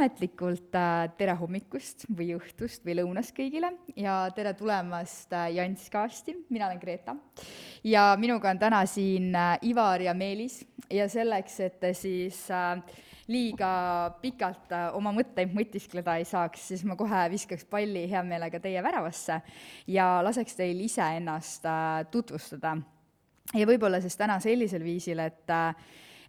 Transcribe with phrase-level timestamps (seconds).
[0.00, 0.72] ametlikult
[1.18, 3.68] tere hommikust või õhtust või lõunast kõigile
[4.00, 7.14] ja tere tulemast Janskasti, mina olen Greta.
[7.84, 12.46] ja minuga on täna siin Ivar ja Meelis ja selleks, et te siis
[13.28, 18.80] liiga pikalt oma mõtteid mõtiskleda ei saaks, siis ma kohe viskaks palli hea meelega teie
[18.82, 19.42] väravasse
[19.86, 21.68] ja laseks teil iseennast
[22.10, 22.78] tutvustada.
[23.52, 25.58] ja võib-olla siis täna sellisel viisil, et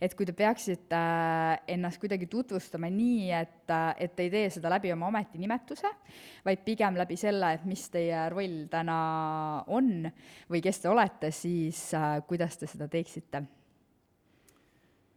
[0.01, 4.49] et kui te peaksite äh, ennast kuidagi tutvustama nii, et, äh, et te ei tee
[4.57, 5.91] seda läbi oma ametinimetuse,
[6.45, 8.99] vaid pigem läbi selle, et mis teie roll täna
[9.69, 10.09] on
[10.49, 13.43] või kes te olete, siis äh, kuidas te seda teeksite?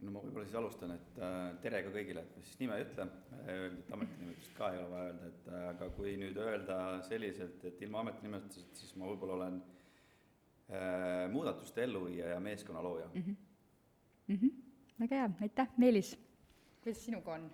[0.05, 1.21] no ma võib-olla siis alustan, et
[1.63, 3.07] tere ka kõigile, et ma siis nime ei ütle,
[3.47, 7.81] öelda, et ametinimetust ka ei ole vaja öelda, et aga kui nüüd öelda selliselt, et
[7.87, 9.57] ilma ametinimetuseta, siis ma võib-olla olen
[10.69, 13.25] äh, muudatuste elluviija ja meeskonna looja mm.
[13.25, 13.41] -hmm.
[14.29, 14.64] Mm -hmm
[15.01, 16.15] väga hea, aitäh, Meelis,
[16.83, 17.49] kuidas sinuga on?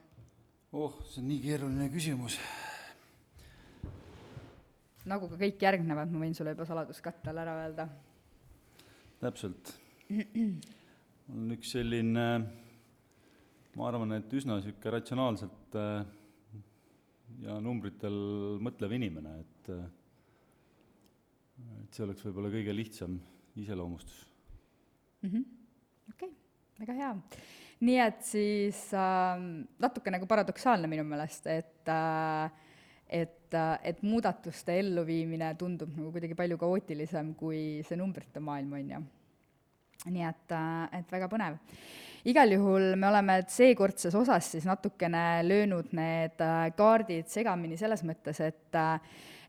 [0.72, 2.36] oh, see on nii keeruline küsimus.
[5.10, 7.88] nagu ka kõik järgnevad, ma võin sulle juba saladuskatte all ära öelda.
[9.22, 9.74] täpselt.
[11.30, 12.26] on üks selline,
[13.76, 16.02] ma arvan, et üsna niisugune ratsionaalselt äh,
[17.46, 18.20] ja numbritel
[18.60, 19.88] mõtlev inimene, et äh,
[21.84, 23.16] et see oleks võib-olla kõige lihtsam
[23.60, 24.26] iseloomustus.
[25.24, 25.44] -hmm.
[26.12, 26.39] okei
[26.80, 27.12] väga hea.
[27.80, 29.44] nii et siis äh,
[29.80, 32.50] natuke nagu paradoksaalne minu meelest, et äh,
[33.10, 38.92] et, äh, et muudatuste elluviimine tundub nagu kuidagi palju kaootilisem kui see numbrite maailm, on
[38.94, 39.00] ju.
[40.10, 41.58] nii et, äh, et väga põnev.
[42.30, 48.40] igal juhul me oleme seekordses osas siis natukene löönud need äh, kaardid segamini selles mõttes,
[48.40, 48.80] et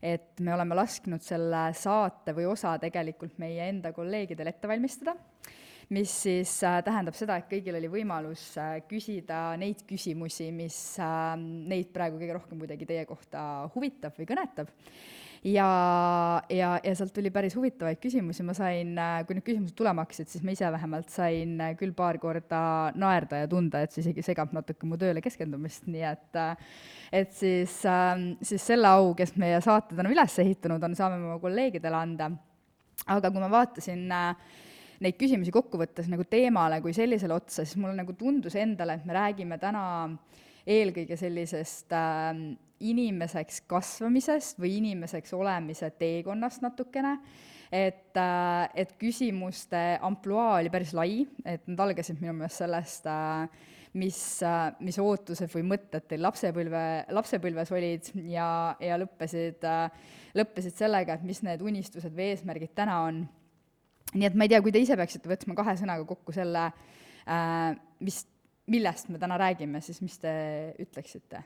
[0.02, 5.14] et me oleme lasknud selle saate või osa tegelikult meie enda kolleegidel ette valmistada
[5.92, 11.32] mis siis äh, tähendab seda, et kõigil oli võimalus äh, küsida neid küsimusi, mis äh,
[11.38, 14.70] neid praegu kõige rohkem kuidagi teie kohta huvitab või kõnetab.
[15.44, 15.66] ja,
[16.48, 18.94] ja, ja sealt tuli päris huvitavaid küsimusi, ma sain,
[19.26, 22.62] kui need küsimused tulema hakkasid, siis ma ise vähemalt sain küll paar korda
[22.96, 26.42] naerda ja tunda, et see isegi segab natuke mu tööle keskendumist, nii et
[27.12, 27.74] et siis,
[28.40, 32.32] siis selle au, kes meie saated on üles ehitanud, on, saame oma kolleegidele anda.
[33.10, 34.60] aga kui ma vaatasin äh,
[35.02, 39.08] neid küsimusi kokku võttes nagu teemale kui sellisele otsa, siis mulle nagu tundus endale, et
[39.08, 39.84] me räägime täna
[40.68, 42.30] eelkõige sellisest äh,
[42.82, 47.16] inimeseks kasvamisest või inimeseks olemise teekonnast natukene,
[47.72, 53.68] et äh,, et küsimuste ampluaa oli päris lai, et nad algasid minu meelest sellest äh,,
[53.98, 56.82] mis, äh, mis ootused või mõtted teil lapsepõlve,
[57.12, 58.48] lapsepõlves olid ja,
[58.80, 63.24] ja lõppesid, äh, lõppesid sellega, et mis need unistused või eesmärgid täna on
[64.14, 67.72] nii et ma ei tea, kui te ise peaksite võtma kahe sõnaga kokku selle äh,,
[68.00, 68.22] mis,
[68.72, 70.32] millest me täna räägime, siis mis te
[70.82, 71.42] ütleksite?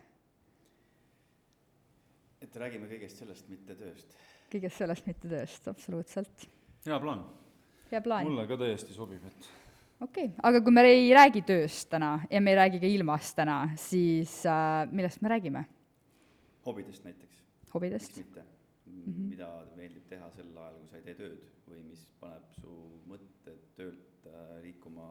[2.47, 4.17] et räägime kõigest sellest, mitte tööst.
[4.53, 6.49] kõigest sellest, mitte tööst, absoluutselt.
[6.87, 7.25] hea plaan.
[7.91, 8.29] hea plaan.
[8.31, 9.49] mulle ka täiesti sobib, et
[10.01, 13.37] okei okay., aga kui me ei räägi tööst täna ja me ei räägi ka ilmast
[13.39, 15.65] täna, siis äh, millest me räägime?
[16.67, 17.43] hobidest näiteks.
[17.75, 18.17] hobidest?
[18.17, 18.45] miks mitte
[18.87, 19.31] mm, -hmm.
[19.31, 22.75] mida meeldib teha sel ajal, kui sa ei tee tööd või mis paneb su
[23.09, 24.26] mõtted töölt äh,
[24.63, 25.07] liikuma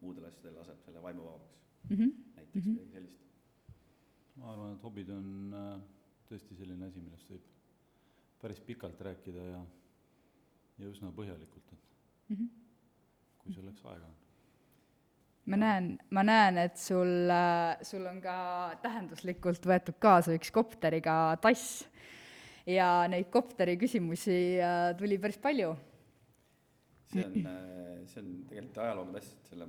[0.00, 1.96] muudele asjadele, laseb selle vaimu vabaks mm.
[1.96, 2.12] -hmm.
[2.36, 2.78] näiteks mm -hmm.
[2.78, 3.20] midagi sellist.
[4.36, 5.80] ma arvan, et hobid on äh,
[6.30, 7.46] tõesti selline asi, millest võib
[8.40, 9.60] päris pikalt rääkida ja,
[10.78, 11.94] ja üsna põhjalikult, et
[12.28, 12.48] mm -hmm.
[13.38, 14.18] kui selleks aega on
[15.44, 21.36] ma näen, ma näen, et sul, äh, sul on ka tähenduslikult võetud kaasa üks kopteriga
[21.42, 21.88] tass
[22.66, 25.74] ja neid kopteri küsimusi äh, tuli päris palju
[27.12, 29.68] see on, äh, see on tegelikult ajalooga tass, et selle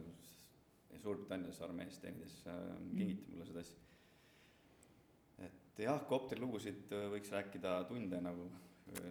[1.04, 2.59] Suurbritannias armees teenides äh,
[2.96, 3.80] kingiti mulle seda asja.
[5.48, 8.48] et jah, kopterilugusid äh, võiks rääkida tunde nagu,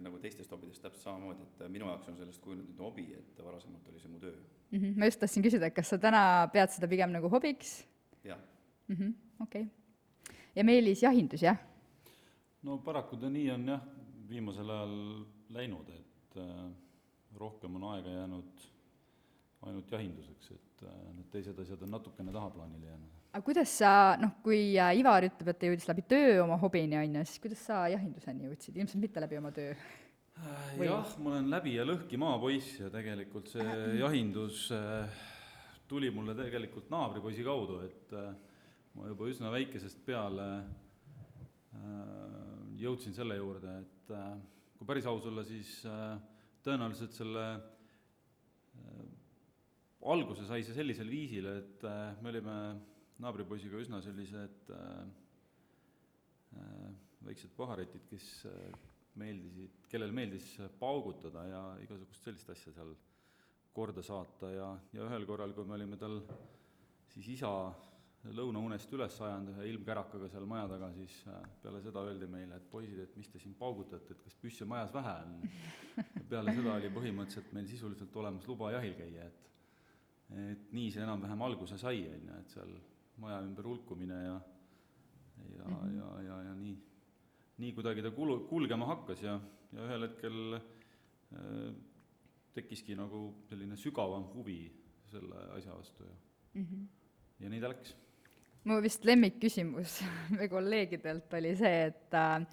[0.01, 4.01] nagu teistest hobidest täpselt samamoodi, et minu jaoks on sellest kujunenud hobi, et varasemalt oli
[4.01, 4.79] see mu töö mm.
[4.79, 4.97] -hmm.
[4.97, 7.83] ma just tahtsin küsida, et kas sa täna pead seda pigem nagu hobiks?
[8.23, 8.39] jah
[8.87, 9.13] mm -hmm..
[9.43, 10.35] okei okay.
[10.55, 11.57] ja Meelis, jahindus, jah?
[12.63, 13.81] no paraku ta nii on jah,
[14.29, 16.71] viimasel ajal läinud, et äh,
[17.39, 18.69] rohkem on aega jäänud
[19.63, 23.19] ainult jahinduseks, et äh, need teised asjad on natukene tahaplaanile jäänud.
[23.33, 26.99] aga kuidas sa, noh, kui äh, Ivar ütleb, et ta jõudis läbi töö oma hobini,
[26.99, 29.75] on ju, siis kuidas sa jahinduseni jõudsid, ilmselt mitte läbi oma töö?
[30.33, 30.87] Äh, Või?
[30.89, 35.21] jah, ma olen läbi ja lõhki maapoiss ja tegelikult see äh, jahindus äh,
[35.87, 38.33] tuli mulle tegelikult naabripoisi kaudu, et äh,
[38.97, 42.43] ma juba üsna väikesest peale äh,
[42.81, 44.33] jõudsin selle juurde, et äh,
[44.77, 46.17] kui päris aus olla, siis äh,
[46.63, 47.43] tõenäoliselt selle
[48.79, 49.03] äh,
[50.13, 52.57] alguse sai see sellisel viisil, et äh, me olime
[53.23, 55.03] naabripoisiga üsna sellised äh,
[57.23, 58.27] väiksed paharetid, kes
[59.17, 60.45] meeldisid, kellele meeldis
[60.79, 62.91] paugutada ja igasugust sellist asja seal
[63.73, 66.19] korda saata ja, ja ühel korral, kui me olime tal
[67.13, 67.49] siis isa
[68.31, 71.15] lõunaunest üles ajanud ühe ilmkärakaga seal maja taga, siis
[71.63, 74.93] peale seda öeldi meile, et poisid, et mis te siin paugutate, et kas püsse majas
[74.95, 75.33] vähe on.
[76.29, 79.39] peale seda oli põhimõtteliselt meil sisuliselt olemas luba jahil käia, et
[80.33, 82.71] et nii see enam-vähem alguse sai, on ju, et seal
[83.21, 84.39] maja ümber hulkumine ja
[85.57, 85.97] ja mm, -hmm.
[85.97, 86.77] ja, ja, ja nii,
[87.57, 89.39] nii kuidagi ta kulu, kulgema hakkas ja,
[89.73, 91.73] ja ühel hetkel äh,
[92.53, 94.71] tekkiski nagu selline sügavam huvi
[95.11, 96.15] selle asja vastu ja
[96.53, 96.87] mm, -hmm.
[97.39, 97.95] ja nii ta läks
[98.63, 100.01] mu vist lemmikküsimus
[100.35, 102.45] meie kolleegidelt oli see, et äh,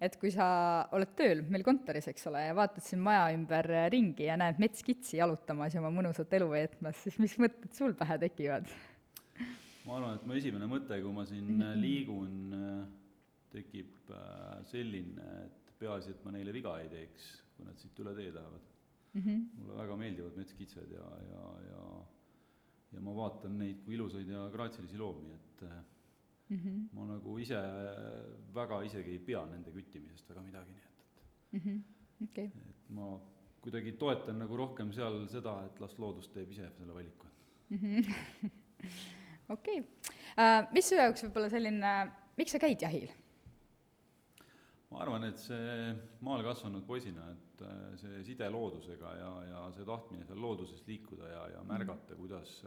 [0.00, 0.48] et kui sa
[0.94, 5.18] oled tööl meil kontoris, eks ole, ja vaatad siin maja ümber ringi ja näed metskitsi
[5.18, 8.70] jalutamas ja oma mõnusat elu veetmas, siis mis mõtted sul pähe tekivad?
[9.88, 12.34] ma arvan, et mu esimene mõte, kui ma siin liigun,
[13.54, 18.12] tekib äh, selline, et peaasi, et ma neile viga ei teeks, kui nad siit üle
[18.18, 18.68] tee lähevad
[19.14, 19.22] mm.
[19.22, 19.42] -hmm.
[19.58, 21.82] mulle väga meeldivad metskitsed ja, ja, ja
[22.92, 25.64] ja ma vaatan neid kui ilusaid ja graatsilisi loomi, et
[26.48, 26.88] mm -hmm.
[26.92, 27.60] ma nagu ise
[28.54, 31.04] väga isegi ei pea nende küttimisest väga midagi, nii et,
[31.52, 32.24] et mm -hmm.
[32.24, 32.44] okay.
[32.70, 33.20] et ma
[33.60, 37.26] kuidagi toetan nagu rohkem seal seda, et las loodus teeb ise selle valiku
[37.70, 38.50] mm -hmm.
[39.56, 39.86] okei okay.
[40.38, 43.08] uh,, mis su jaoks võib-olla selline, miks sa käid jahil?
[44.90, 49.84] ma arvan, et see maal kasvanud poisina, et äh, see side loodusega ja, ja see
[49.84, 52.62] tahtmine seal looduses liikuda ja, ja märgata, kuidas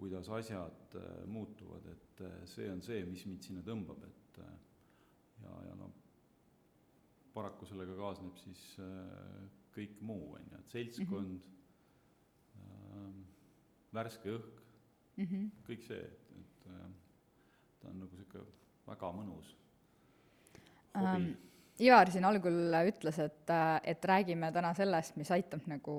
[0.00, 5.56] kuidas asjad äh, muutuvad, et äh, see on see, mis mind sinna tõmbab, et ja,
[5.66, 5.92] ja noh,
[7.34, 8.62] paraku sellega kaasneb siis
[9.74, 11.42] kõik muu, on ju, et seltskond mm,
[12.56, 13.20] -hmm.
[13.94, 14.64] värske õhk
[15.16, 15.50] mm, -hmm.
[15.68, 16.66] kõik see, et, et
[17.80, 18.44] ta on nagu niisugune
[18.86, 19.54] väga mõnus
[20.96, 21.30] um,
[21.80, 23.52] Ivar siin algul ütles, et,
[23.88, 25.94] et räägime täna sellest, mis aitab nagu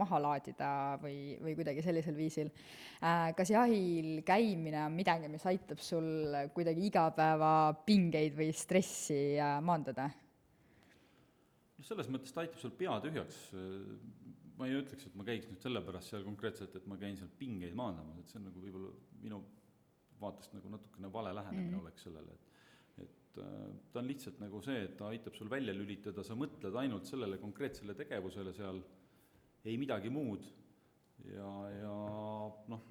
[0.00, 0.70] maha laadida
[1.02, 2.50] või, või kuidagi sellisel viisil.
[2.98, 10.10] Äh, kas jahil käimine on midagi, mis aitab sul kuidagi igapäevapingeid või stressi äh, maandada?
[11.80, 13.38] noh, selles mõttes ta aitab sul pea tühjaks,
[14.58, 17.76] ma ei ütleks, et ma käiks nüüd sellepärast seal konkreetselt, et ma käin seal pingeid
[17.78, 18.92] maandamas, et see on nagu võib-olla
[19.22, 19.40] minu
[20.20, 21.80] vaatest nagu natukene vale lähenemine mm.
[21.80, 22.49] oleks sellele, et
[23.30, 26.74] et äh, ta on lihtsalt nagu see, et ta aitab sul välja lülitada, sa mõtled
[26.82, 28.80] ainult sellele konkreetsele tegevusele seal,
[29.64, 30.46] ei midagi muud
[31.28, 31.92] ja, ja
[32.72, 32.88] noh,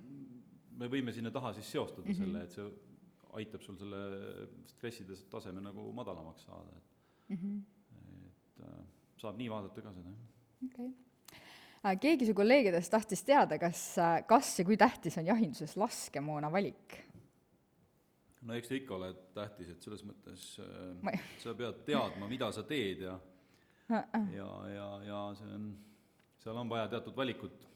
[0.79, 2.23] me võime sinna taha siis seostada mm -hmm.
[2.23, 2.69] selle, et see
[3.39, 3.99] aitab sul selle
[4.69, 7.59] stresside taseme nagu madalamaks saada, et mm, -hmm.
[8.29, 8.81] et äh,
[9.17, 10.71] saab nii vaadata ka seda, jah.
[10.71, 13.95] okei okay äh, keegi su kolleegidest tahtis teada, kas,
[14.27, 17.08] kas ja kui tähtis on jahinduses laskemoona valik?
[18.47, 22.63] No eks ta ikka ole tähtis, et selles mõttes äh, sa pead teadma, mida sa
[22.67, 23.17] teed ja
[23.89, 25.69] ja, ja, ja see on,
[26.43, 27.67] seal on vaja teatud valikut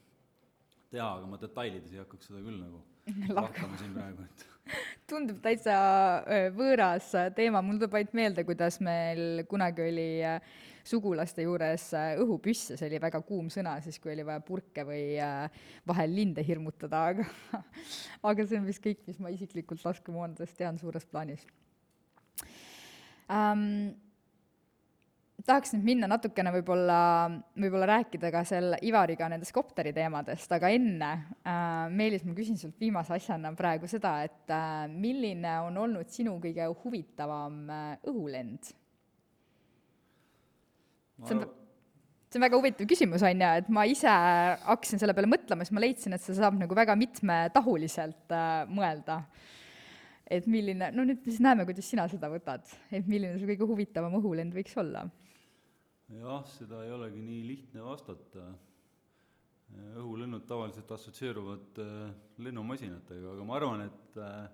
[0.92, 2.82] teha, aga ma detailides ei hakkaks seda küll nagu
[3.38, 3.78] lahkama.
[3.80, 4.46] siin praegu, et
[5.10, 5.74] tundub täitsa
[6.22, 10.54] äh, võõras teema, mul tuleb ainult meelde, kuidas meil kunagi oli äh,
[10.84, 14.84] sugulaste juures äh, õhupüss ja see oli väga kuum sõna, siis kui oli vaja purke
[14.86, 15.04] või
[15.88, 17.62] vahel linde hirmutada, aga
[18.30, 21.46] aga see on vist kõik, mis ma isiklikult laskemoonadest tean suures plaanis
[23.28, 23.94] um,
[25.44, 26.98] tahaks nüüd minna natukene võib-olla,
[27.58, 31.10] võib-olla rääkida ka seal Ivariga nendest kopteri teemadest, aga enne
[31.44, 36.38] äh,, Meelis, ma küsin sult viimase asjana praegu seda, et äh, milline on olnud sinu
[36.42, 38.72] kõige huvitavam äh, õhulend?
[41.22, 41.44] See on,
[42.28, 44.14] see on väga huvitav küsimus, on ju, et ma ise
[44.66, 49.22] hakkasin selle peale mõtlema, siis ma leidsin, et see saab nagu väga mitmetahuliselt äh, mõelda.
[50.24, 54.16] et milline, no nüüd siis näeme, kuidas sina seda võtad, et milline su kõige huvitavam
[54.18, 55.04] õhulend võiks olla
[56.12, 58.52] jah, seda ei olegi nii lihtne vastata.
[59.74, 62.10] õhulennud tavaliselt assotsieeruvad äh,
[62.46, 64.44] lennumasinatega, aga ma arvan, et äh,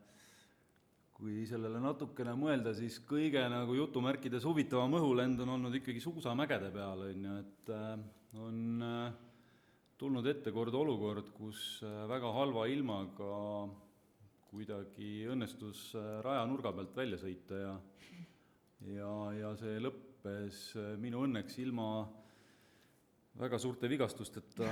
[1.20, 7.04] kui sellele natukene mõelda, siis kõige nagu jutumärkides huvitavam õhulend on olnud ikkagi suusamägede peal,
[7.10, 7.94] on ju, et äh,
[8.40, 8.84] on
[10.00, 13.32] tulnud ette kord olukord, kus väga halva ilmaga
[14.50, 15.90] kuidagi õnnestus
[16.24, 17.74] rajanurga pealt välja sõita ja
[18.88, 22.04] ja, ja see lõpp lõppes äh, minu õnneks ilma
[23.40, 24.68] väga suurte vigastusteta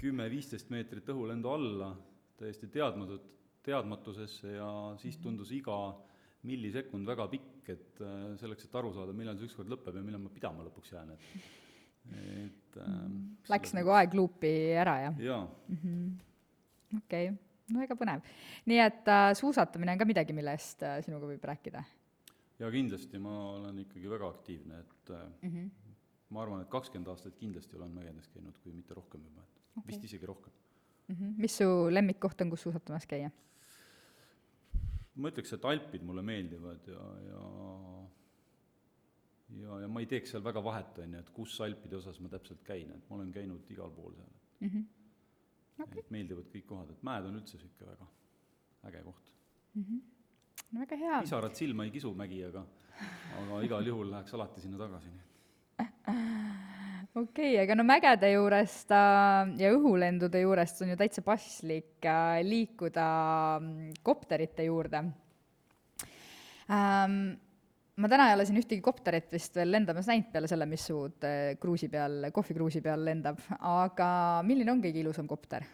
[0.00, 1.94] kümme-viisteist meetrit õhulendu alla,
[2.36, 3.24] täiesti teadmatut,
[3.66, 5.76] teadmatusesse ja siis tundus iga
[6.48, 10.22] millisekund väga pikk, et äh, selleks, et aru saada, millal see ükskord lõpeb ja millal
[10.24, 11.58] ma pidama lõpuks jään, et
[12.10, 13.16] et ähm,
[13.50, 14.50] Läks nagu aeg luupi
[14.80, 15.18] ära, jah?
[15.20, 15.42] jaa.
[15.68, 16.06] Mhm.
[17.02, 17.30] okei,
[17.70, 18.24] no väga põnev.
[18.70, 21.84] nii et äh, suusatamine on ka midagi, millest äh, sinuga võib rääkida?
[22.60, 25.52] ja kindlasti ma olen ikkagi väga aktiivne, et äh, mm?
[25.52, 25.94] -hmm.
[26.30, 29.86] ma arvan, et kakskümmend aastat kindlasti olen mägedes käinud, kui mitte rohkem juba, et okay.
[29.92, 30.52] vist isegi rohkem.
[31.08, 31.34] Mm -hmm.
[31.36, 33.30] mis su lemmikkoht on, kus suusatamas käia?
[35.20, 37.42] Ma ütleks, et Alpid mulle meeldivad ja, ja
[39.58, 42.30] ja, ja ma ei teeks seal väga vahet, on ju, et kus Alpide osas ma
[42.32, 44.68] täpselt käin, et ma olen käinud igal pool seal mm.
[44.68, 44.88] -hmm.
[45.80, 46.02] Okay.
[46.02, 48.06] et meeldivad kõik kohad, et mäed on üldse niisugune väga
[48.90, 49.32] äge koht
[49.74, 49.84] mm.
[49.84, 50.00] -hmm.
[50.72, 51.20] no väga hea.
[51.22, 52.66] pisarat silma ei kisu mägi, aga,
[53.42, 55.90] aga igal juhul läheks alati sinna tagasi, nii et
[57.14, 62.40] okei okay,, aga no mägede juurest äh, ja õhulendude juurest on ju täitsa paslik äh,
[62.46, 63.06] liikuda
[63.58, 65.04] mm, kopterite juurde
[66.70, 67.16] ähm,.
[68.00, 71.02] ma täna ei ole siin ühtegi kopterit vist veel lendamas näinud peale selle, mis su
[71.26, 74.08] äh, kruusi peal, kohvikruusi peal lendab, aga
[74.46, 75.66] milline on kõige ilusam kopter?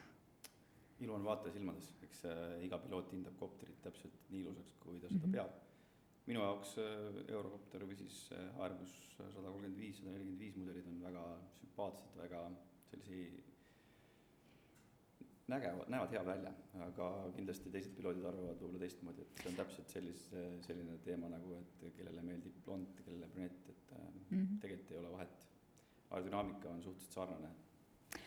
[1.05, 2.25] ilu on vaataja silmades, eks
[2.65, 5.37] iga piloot hindab kopterit täpselt nii ilusaks, kui ta seda mm -hmm.
[5.37, 5.66] peab
[6.27, 10.89] minu jaoks äh, Eurocopter või siis äh, Airbus sada kolmkümmend viis, sada nelikümmend viis mudelid
[10.91, 11.27] on väga
[11.61, 12.41] sümpaatsed, väga
[12.91, 13.21] sellisi
[15.47, 16.53] nägevad, näevad head välja,
[16.89, 21.61] aga kindlasti teised piloodid arvavad võib-olla teistmoodi, et see on täpselt sellise, selline teema nagu,
[21.61, 24.59] et kellele meeldib blond, kellele brünett, et mm -hmm.
[24.65, 25.47] tegelikult ei ole vahet.
[26.11, 27.49] aerodünaamika on suhteliselt sarnane.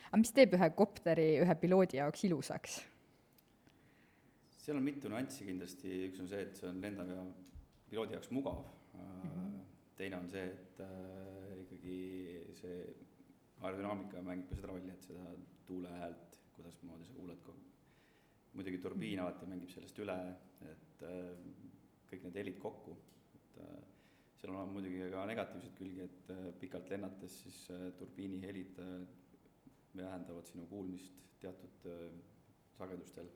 [0.08, 2.82] aga mis teeb ühe kopteri ühe piloodi jaoks ilusaks?
[4.58, 7.24] seal on mitu nüanssi kindlasti, üks on see, et see on lendav ja
[7.90, 8.64] piloodi jaoks mugav.
[8.94, 9.60] Mm, -hmm.
[9.98, 11.98] teine on see, et äh, ikkagi
[12.62, 12.78] see
[13.62, 15.34] aerodünaamika mängib ka seda rolli, et seda
[15.68, 17.58] tuule häält, kuidasmoodi sa kuuled ko-,
[18.54, 20.18] muidugi turbiin alati mängib sellest üle,
[20.72, 21.32] et äh,
[22.10, 22.96] kõik need helid kokku,
[23.36, 23.80] et äh,
[24.40, 28.96] seal on muidugi ka negatiivseid külgi, et äh, pikalt lennates siis äh, turbiini helid äh,
[29.98, 32.10] vähendavad sinu kuulmist teatud äh,
[32.78, 33.30] sagedustel.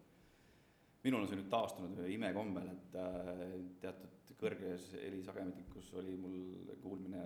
[1.04, 6.40] Minul on see nüüd taastunud imekombel, et äh, teatud kõrges helisageduslikus oli mul
[6.84, 7.26] kuulmine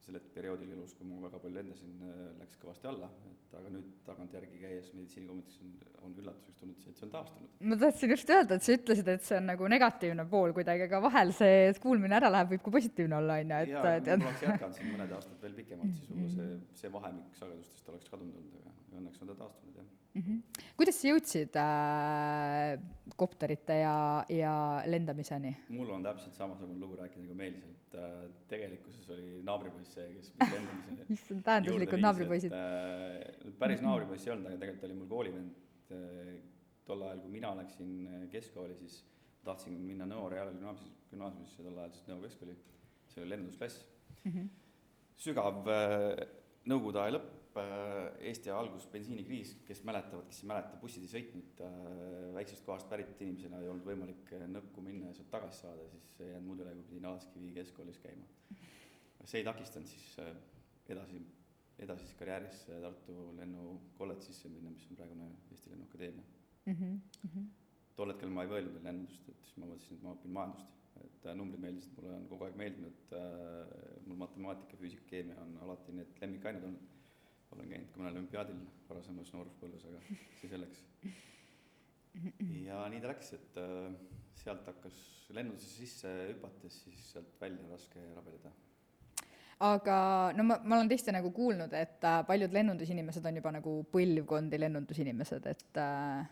[0.00, 3.90] sellel perioodil elus, kui ma väga palju lendasin, äh, läks kõvasti alla, et aga nüüd
[4.06, 5.74] tagantjärgi käies meditsiinikomitees on,
[6.06, 7.52] on üllatuseks tulnud see, et see on taastunud.
[7.72, 11.02] ma tahtsin just öelda, et sa ütlesid, et see on nagu negatiivne pool kuidagi, aga
[11.04, 14.30] vahel see, et kuulmine ära läheb, võib ka positiivne olla, on ju, et jaa, ma
[14.30, 18.40] oleks jätkanud siin mõned aastad veel pikemalt, siis võib-olla see, see vahemik sagedustest oleks kadunud
[18.40, 20.22] olnud, aga õnneks on ta taastunud, jah mm.
[20.22, 20.62] -hmm.
[20.76, 22.80] kuidas sa jõudsid äh,
[23.16, 24.54] kopterite ja, ja
[24.86, 25.56] lendamiseni?
[25.68, 30.32] mul on täpselt samasugune lugu rääkida nagu Meelisel, et äh, tegelikkuses oli naabripoiss see, kes
[30.40, 33.52] lendamise issand, tähenduslikud naabripoisid äh,.
[33.58, 36.34] päris naabripoiss ei olnud, aga tegelikult oli mul koolivend äh,
[36.84, 39.04] tol ajal, kui mina läksin äh, keskkooli, siis
[39.44, 42.56] tahtsin minna Nõo Reale gümnaasiumisse, tol ajal, sest Nõo keskkooli,
[43.08, 43.84] see oli lendusklass
[44.24, 44.32] mm.
[44.32, 44.48] -hmm.
[45.16, 46.26] sügav äh,
[46.68, 51.62] Nõukogude aja lõpp, Äh, Eesti algus bensiinikriis, kes mäletavad, kes ei mäleta, bussid ei sõitnud,
[51.66, 51.78] äh,
[52.36, 56.20] väiksest kohast pärit inimesena ei olnud võimalik äh, nõkku minna ja sealt tagasi saada, siis
[56.20, 58.28] ei jäänud muud üle, kui pidin Alaskivi keskkoolis käima.
[59.24, 60.04] see ei takistanud siis
[60.94, 61.18] edasi,
[61.82, 66.24] edasises karjääris Tartu lennukolledžisse minna, mis on praegune Eesti Lennuakadeemia
[66.66, 66.76] mm.
[66.76, 67.50] -hmm.
[67.96, 70.78] tol hetkel ma ei mõelnud veel lennundust, et siis ma mõtlesin, et ma õpin majandust.
[71.02, 73.12] et numbrid meeldisid, mulle on kogu aeg meeldinud,
[74.06, 76.99] mul matemaatika, füüsika, keemia on alati need lemmikained olnud
[77.54, 80.00] olen käinud ka mõnel olümpiaadil varasemas nooruspõlves, aga
[80.40, 80.82] see selleks.
[82.64, 83.92] ja nii ta läks, et äh,
[84.40, 84.98] sealt hakkas
[85.34, 88.52] lennundusesse sisse hüpates, siis sealt välja raske rabeleda
[89.66, 89.96] aga
[90.36, 94.60] no ma, ma olen tõesti nagu kuulnud, et äh, paljud lennundusinimesed on juba nagu põlvkondi
[94.62, 96.22] lennundusinimesed, et äh...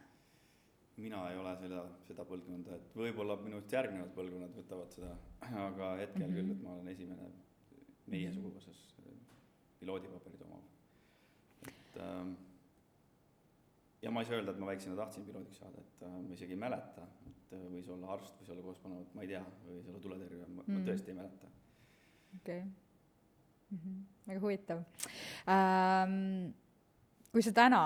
[1.03, 5.13] mina ei ole seda, seda põlvkonda, et võib-olla minust järgnevad põlvkonnad võtavad seda,
[5.45, 6.41] aga hetkel mm -hmm.
[6.41, 7.31] küll, et ma olen esimene
[8.09, 8.87] meie suguvõsas
[9.79, 10.68] piloodipaberid omav
[11.89, 12.37] et ähm,
[14.03, 16.55] ja ma ei saa öelda, et ma väiksena tahtsin piloodiks saada, et äh, ma isegi
[16.55, 20.03] ei mäleta, et äh, võis olla arst, võis olla kosmonaut, ma ei tea, võis olla
[20.05, 20.85] tuletõrjuja, ma mm.
[20.89, 21.55] tõesti ei mäleta.
[22.41, 22.69] okei okay.
[23.71, 23.79] mm.
[23.79, 24.03] -hmm.
[24.27, 24.85] väga huvitav
[25.55, 26.53] ähm,.
[27.33, 27.83] kui sa täna,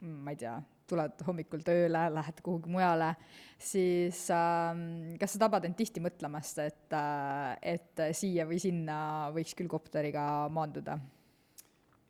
[0.00, 0.54] ma ei tea,
[0.88, 3.14] tuled hommikul tööle, lähed kuhugi mujale,
[3.58, 9.54] siis ähm, kas sa tabad end tihti mõtlemast, et äh,, et siia või sinna võiks
[9.58, 10.98] küll kopteriga maanduda?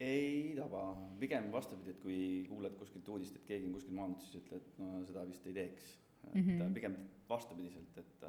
[0.05, 0.83] Ei taba,
[1.21, 2.19] pigem vastupidi, et kui
[2.49, 5.57] kuuled kuskilt uudist, et keegi on kuskil maandunud, siis ütle, et no seda vist ei
[5.57, 5.93] teeks.
[6.25, 6.75] et mm -hmm.
[6.75, 6.95] pigem
[7.29, 8.23] vastupidiselt, et,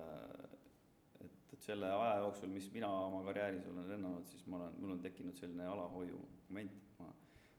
[1.26, 4.92] et, et selle aja jooksul, mis mina oma karjääris olen lennanud, siis ma olen, mul
[4.92, 7.14] on tekkinud selline alalhoiu moment, ma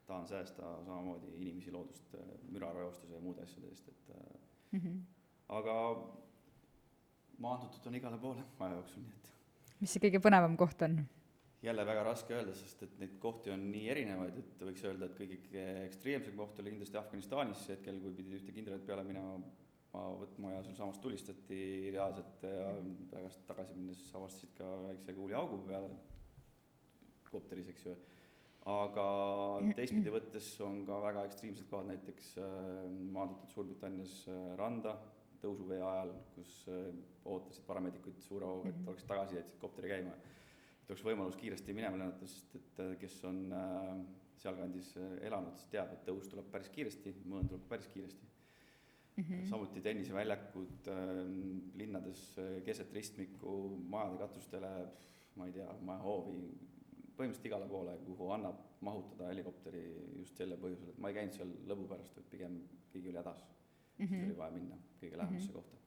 [0.07, 2.17] tahan säästa samamoodi inimesi, loodust
[2.49, 4.13] mürareostuse ja muude asjade eest, et
[4.73, 5.01] mm -hmm.
[5.49, 5.77] aga
[7.39, 9.33] maandutud on igale poole aja jooksul, nii et
[9.81, 11.01] mis see kõige põnevam koht on?
[11.63, 15.17] Jälle väga raske öelda, sest et neid kohti on nii erinevaid, et võiks öelda, et
[15.19, 19.39] kõige ekstreemsem koht oli kindlasti Afganistanis hetkel, kui pidid ühte kindralit peale minema
[19.97, 21.59] võtma ja sealsamas tulistati
[21.95, 22.75] reaalselt ja
[23.13, 25.91] pärast tagasi minnes avastasid ka väikse kuuliaugu peale
[27.31, 27.97] kopteris, eks ju.
[28.71, 29.07] aga
[29.79, 32.49] teistpidi võttes on ka väga ekstreemsed kohad, näiteks äh,
[33.15, 34.97] maandutud Suurbritannias äh, randa
[35.43, 36.89] tõusuvee ajal, kus äh,
[37.29, 40.15] ootasid paramedikud suure hooga, et oleks tagasi, jätsid kopteri käima.
[40.87, 43.41] Et oleks võimalus kiiresti minema lennata, sest et kes on
[44.39, 44.93] sealkandis
[45.27, 48.29] elanud, siis teab, et tõus tuleb päris kiiresti, mõõn tuleb päris kiiresti
[49.17, 49.25] mm.
[49.25, 49.49] -hmm.
[49.51, 51.11] samuti tenniseväljakud äh,
[51.75, 52.23] linnades
[52.65, 53.57] keset ristmikku,
[53.89, 54.73] majade katustele,
[55.35, 56.39] ma ei tea, majahoovi,
[57.17, 59.83] põhimõtteliselt igale poole, kuhu annab mahutada helikopteri
[60.21, 62.61] just sellel põhjusel, et ma ei käinud seal lõbu pärast, vaid pigem
[62.93, 64.05] keegi oli hädas mm.
[64.05, 64.09] -hmm.
[64.09, 65.53] siis oli vaja minna kõige lähemasse mm -hmm.
[65.53, 65.86] kohta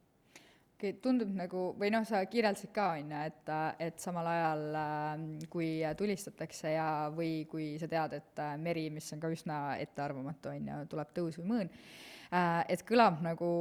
[1.03, 3.51] tundub nagu, või noh, sa kirjeldasid ka, on ju, et,
[3.87, 9.09] et samal ajal äh, kui tulistatakse ja, või kui sa tead, et äh, meri, mis
[9.15, 13.51] on ka üsna ettearvamatu, on ju, tuleb tõus või mõõn äh,, et kõlab nagu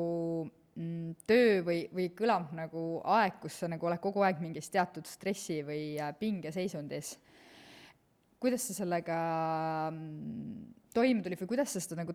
[0.74, 2.84] mm, töö või, või kõlab nagu
[3.18, 7.16] aeg, kus sa nagu oled kogu aeg mingis teatud stressi või äh, pingeseisundis
[8.38, 9.18] kuidas sa sellega
[9.90, 12.14] mm, toime tulid või kuidas sa seda nagu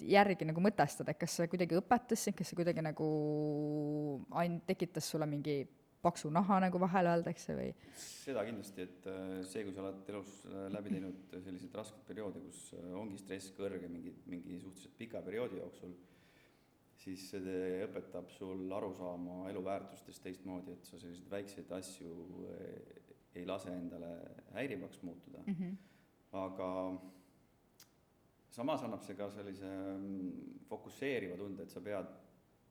[0.00, 3.06] tagantjärgi nagu mõtestad, et kas see kuidagi õpetas sind, kas see kuidagi nagu
[4.32, 5.66] ain-, tekitas sulle mingi
[6.00, 7.72] paksu naha, nagu vahel öeldakse, või?
[8.00, 12.40] seda kindlasti, et äh, see, kui sa oled elus äh, läbi teinud selliseid raskeid perioode,
[12.46, 15.92] kus äh, ongi stress kõrge mingi, mingi suhteliselt pika perioodi jooksul,
[17.00, 22.16] siis see õpetab sul aru saama eluväärtustest teistmoodi, et sa selliseid väikseid asju
[23.36, 24.10] ei lase endale
[24.56, 25.76] häirivaks muutuda mm, -hmm.
[26.40, 26.70] aga
[28.50, 32.10] samas annab see ka sellise mm, fokusseeriva tunde, et sa pead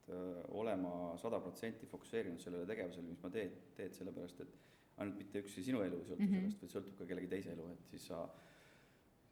[0.09, 4.57] äh, olema sada protsenti fokusseerinud sellele tegevusele, mis ma teed, teed sellepärast, et
[4.99, 6.41] ainult mitte üksi sinu elu ei sõltu mm -hmm.
[6.43, 8.25] sellest, vaid sõltub ka kellegi teise elu, et siis sa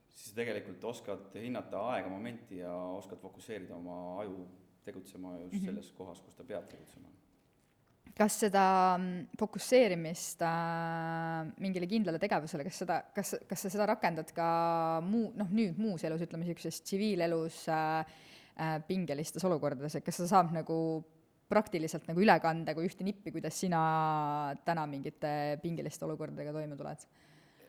[0.07, 4.47] siis tegelikult oskad hinnata aega, momenti ja oskad fokusseerida oma aju
[4.83, 5.65] tegutsema just mm -hmm.
[5.65, 7.07] selles kohas, kus ta peab tegutsema
[8.17, 8.63] kas seda
[8.97, 14.47] mm, fokusseerimist äh, mingile kindlale tegevusele, kas seda, kas, kas sa seda rakendad ka
[15.05, 18.15] muu, noh, nüüd muus elus, ütleme niisuguses tsiviilelus äh,
[18.57, 20.79] äh, pingelistes olukordades, et kas seda saab nagu
[21.47, 23.81] praktiliselt nagu üle kanda kui ühte nippi, kuidas sina
[24.67, 27.05] täna mingite pingeliste olukordadega toime tuled?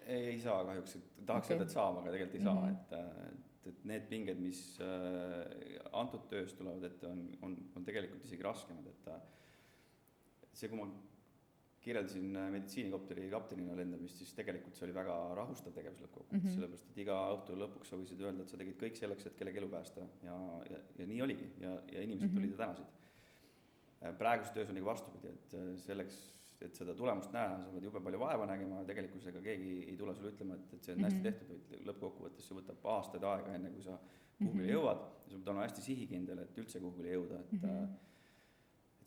[0.09, 0.97] ei, ei saa kahjuks,
[1.29, 1.55] tahaks okay.
[1.55, 3.03] öelda, et saab, aga tegelikult ei saa mm, -hmm.
[3.21, 8.25] et, et, et need pinged, mis äh, antud töös tulevad ette, on, on, on tegelikult
[8.25, 9.21] isegi raskemad, et äh,
[10.59, 10.89] see, kui ma
[11.89, 16.57] kirjeldasin äh, meditsiinikopteri kaptenina lendamist, siis tegelikult see oli väga rahustav tegevus lõppkokkuvõttes mm -hmm.,
[16.57, 19.63] sellepärast et iga õhtu lõpuks sa võisid öelda, et sa tegid kõik selleks, et kellegi
[19.63, 20.39] elu päästa ja,
[20.73, 22.41] ja, ja nii oligi ja, ja inimesed mm -hmm.
[22.41, 22.97] tulid ja tänasid.
[24.03, 26.19] Äh, praeguses töös on nagu vastupidi, et äh, selleks,
[26.61, 30.15] et seda tulemust näha, sa pead jube palju vaeva nägema ja tegelikkusega keegi ei tule
[30.15, 31.15] sulle ütlema, et, et see on mm -hmm.
[31.15, 33.99] hästi tehtud, vaid lõppkokkuvõttes see võtab aastaid aega, enne kui sa
[34.39, 34.75] kuhugile mm -hmm.
[34.75, 38.07] jõuad ja sa pead olema hästi sihikindel, et üldse kuhugile jõuda, et mm -hmm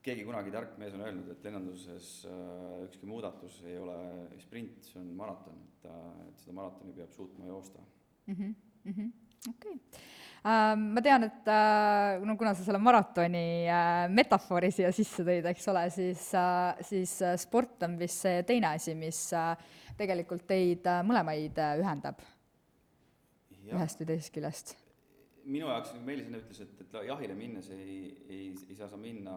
[0.06, 3.98] keegi kunagi tark mees on öelnud, et lennunduses äh, ükski muudatus ei ole
[4.42, 8.34] sprint, see on maraton, et ta, et seda maratoni peab suutma joosta mm.
[8.34, 9.12] -hmm, mm -hmm.
[9.50, 10.02] okei okay.
[10.42, 15.46] Uh, ma tean, et uh, no kuna sa selle maratoni uh, metafoori siia sisse tõid,
[15.46, 19.54] eks ole, siis uh,, siis uh, sport on vist see teine asi, mis uh,
[19.98, 22.26] tegelikult teid uh, mõlemaid uh, ühendab.
[23.70, 24.81] ühest või teisest küljest
[25.52, 27.96] minu jaoks, nagu Meelis enne ütles, et, et jahile minnes ei,
[28.32, 29.36] ei, ei saa sa minna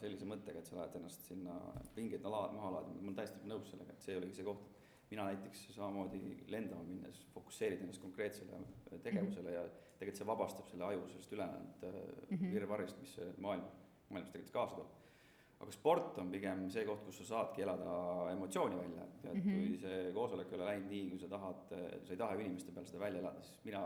[0.00, 1.54] sellise mõttega, et sa lähed ennast sinna
[1.96, 4.72] pingeid maha laadima, ma olen täiesti nõus sellega, et see ei olegi see koht.
[5.10, 8.58] mina näiteks samamoodi lendama minnes fokusseerid ennast konkreetsele
[9.04, 9.58] tegevusele mm -hmm.
[9.58, 12.54] ja tegelikult see vabastab selle aju sellest ülejäänud mm -hmm.
[12.54, 13.64] virvarrist, mis maailm,
[14.10, 14.88] maailmas tegelikult kaasa toob.
[15.60, 19.40] aga sport on pigem see koht, kus sa saadki elada emotsiooni välja, et, et mm
[19.40, 19.68] -hmm.
[19.68, 21.68] kui see koosolek ei ole läinud nii, kui sa tahad,
[22.04, 23.82] sa ei taha inimeste peal seda välja elada, siis mina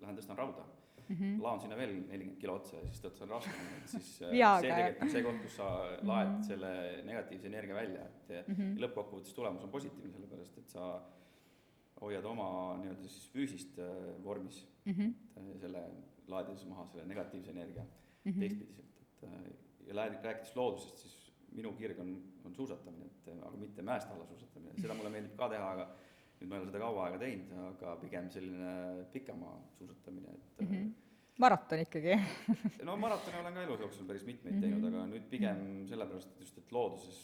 [0.00, 0.80] lähen tõstan rauda mm
[1.16, 1.42] -hmm.
[1.42, 5.02] laon sinna veel nelikümmend kilo otsa ja siis tõotan raskema, et siis äh, see tegelikult
[5.02, 5.68] on see koht, kus sa
[6.02, 6.42] laed mm -hmm.
[6.50, 8.76] selle negatiivse energia välja, et mm -hmm.
[8.84, 11.02] lõppkokkuvõttes tulemus on positiivne, sellepärast et sa
[12.00, 15.58] hoiad oma nii-öelda siis füüsist äh, vormis mm, -hmm.
[15.60, 15.84] selle
[16.28, 18.38] laadides maha selle negatiivse energia mm -hmm.
[18.38, 19.26] teistpidiselt, et
[19.86, 24.26] ja lähed, rääkides loodusest, siis minu kirg on, on suusatamine, et aga mitte mäest alla
[24.26, 25.88] suusatamine, seda mulle meeldib ka teha, aga
[26.40, 28.72] nüüd ma ei ole seda kaua aega teinud, aga pigem selline
[29.12, 30.70] pikamaa suusatamine, et mm.
[30.72, 30.90] -hmm.
[31.44, 32.16] maraton ikkagi
[32.88, 34.70] no maratone olen ka elu jooksul päris mitmeid mm -hmm.
[34.70, 37.20] teinud, aga nüüd pigem sellepärast, et just, et looduses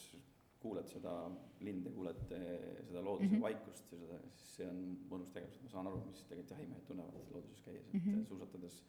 [0.66, 1.14] kuuled seda
[1.61, 3.42] linde, kuuled eh, seda looduse mm -hmm.
[3.42, 4.79] vaikust ja seda, siis see on
[5.11, 8.24] mõnus tegevus, et ma saan aru, mis tegelikult jahimehed tunnevad looduses käies, et mm -hmm.
[8.29, 8.85] suusatades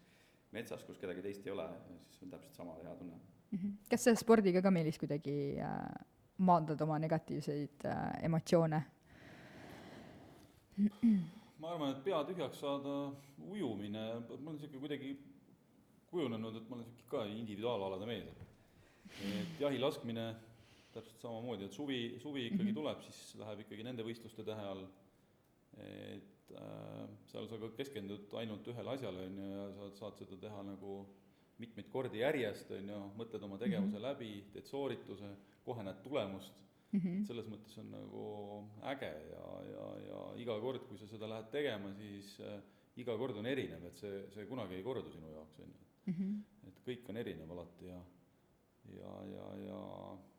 [0.52, 1.68] metsas, kus kedagi teist ei ole,
[2.10, 3.58] siis on täpselt sama hea tunne mm.
[3.58, 3.74] -hmm.
[3.90, 6.06] kas sa spordiga ka, Meelis, kuidagi äh,
[6.38, 8.84] maandad oma negatiivseid äh, emotsioone?
[11.60, 12.92] Ma arvan, et pea tühjaks saada
[13.50, 15.14] ujumine, mul on niisugune kuidagi
[16.12, 18.44] kujunenud, et ma olen sihuke ka individuaalalade mees, et
[19.18, 20.28] et jahi laskmine
[20.94, 22.76] täpselt samamoodi, et suvi, suvi ikkagi Mhm.
[22.76, 24.84] tuleb, siis läheb ikkagi nende võistluste tähe all,
[25.78, 30.38] et äh, seal sa ka keskendud ainult ühele asjale, on ju, ja sa saad seda
[30.42, 31.06] teha nagu
[31.60, 34.02] mitmeid kordi järjest, on ju, mõtled oma tegevuse Mhm.
[34.06, 35.34] läbi, teed soorituse,
[35.66, 36.54] kohe näed tulemust,
[36.94, 37.22] Mhm.
[37.22, 38.22] et selles mõttes on nagu
[38.88, 42.62] äge ja, ja, ja iga kord, kui sa seda lähed tegema, siis äh,
[42.98, 45.84] iga kord on erinev, et see, see kunagi ei kordu sinu jaoks, on ju.
[46.14, 46.38] Mhm.
[46.70, 48.00] et kõik on erinev alati ja
[48.96, 49.80] ja, ja, ja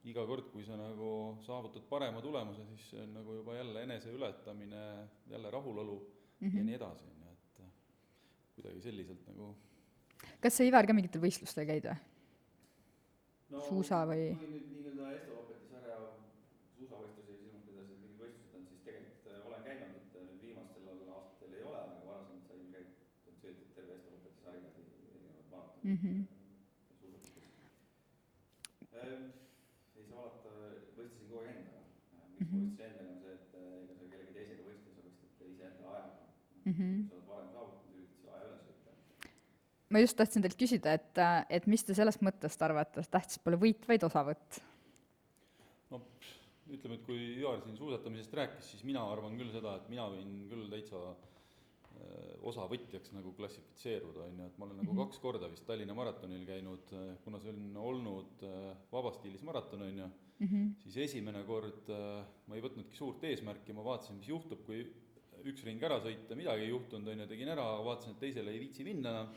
[0.09, 4.85] iga kord, kui sa nagu saavutad parema tulemuse, siis see on nagu juba jälle eneseületamine,
[5.31, 5.99] jälle rahulolu
[6.41, 6.65] ja Mhm.
[6.67, 7.71] nii edasi, on ju, et äh,
[8.57, 9.55] kuidagi selliselt nagu
[10.41, 11.99] kas sa, Ivar, ka mingitel võistlustel käid või?
[13.51, 15.99] no Suusa või- kui nüüd nii-öelda estafeti sarja
[16.79, 20.41] suusavõistlusi silmas pidades, et mingid võistlused on, siis tegelikult äh, olen käinud, et äh, nüüd
[20.47, 22.97] viimastel aastatel ei ole, aga varasemalt sain käidud,
[23.43, 24.83] sõidetud terve estafeti sari läbi
[25.89, 26.23] Mhm.
[27.01, 27.49] suusatades.
[29.97, 30.51] ei saa vaadata,
[30.97, 31.81] võistlesin kogu aeg endaga.
[31.89, 32.61] miks ma Mhm.
[32.61, 36.13] võistlesin endaga, on see, et äh, ega sa kellegi teisega võistled, sa võistled iseenda ajaga.
[36.65, 36.89] Mhm.
[37.09, 38.91] sa oled varem saavutanud, üritad selle aja üle sõita.
[39.91, 41.15] ma just tahtsin teilt küsida, et,
[41.51, 44.61] et mis te sellest mõttest arvate, et tähtis pole võit, vaid osavõtt?
[46.69, 50.35] ütleme, et kui Ivar siin suusatamisest rääkis, siis mina arvan küll seda, et mina võin
[50.51, 51.38] küll täitsa äh,
[52.49, 55.01] osavõtjaks nagu klassifitseeruda, on ju, et ma olen nagu Mhm.
[55.03, 56.93] kaks korda vist Tallinna maratonil käinud,
[57.25, 60.09] kuna see on olnud äh, vabastiilis maraton, on ju,
[60.41, 60.69] Mhm.
[60.85, 64.87] siis esimene kord äh, ma ei võtnudki suurt eesmärki, ma vaatasin, mis juhtub, kui
[65.45, 68.59] üks ring ära sõita, midagi ei juhtunud, on ju, tegin ära, vaatasin, et teisele ei
[68.61, 69.29] viitsi minna enam.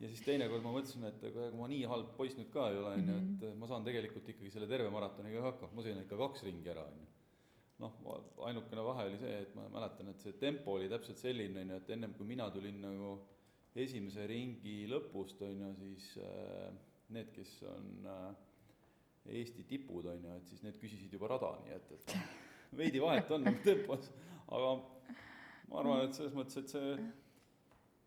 [0.00, 2.76] ja siis teine kord ma mõtlesin, et ega ma nii halb poiss nüüd ka ei
[2.78, 5.98] ole, on ju, et äh, ma saan tegelikult ikkagi selle terve maratoniga hakkama, ma sõin
[6.04, 7.07] ikka kaks ringi ära, on ju.
[7.82, 7.94] Noh,
[8.48, 11.80] ainukene vahe oli see, et ma mäletan, et see tempo oli täpselt selline, on ju,
[11.82, 13.14] et ennem kui mina tulin nagu
[13.78, 16.68] esimese ringi lõpust, on ju, siis äh,
[17.14, 18.28] need, kes on äh,
[19.28, 22.14] Eesti tipud, on ju, et siis need küsisid juba rada, nii et, et
[22.80, 24.10] veidi vahet on nagu tempos,
[24.48, 24.74] aga
[25.68, 26.94] ma arvan, et selles mõttes, et see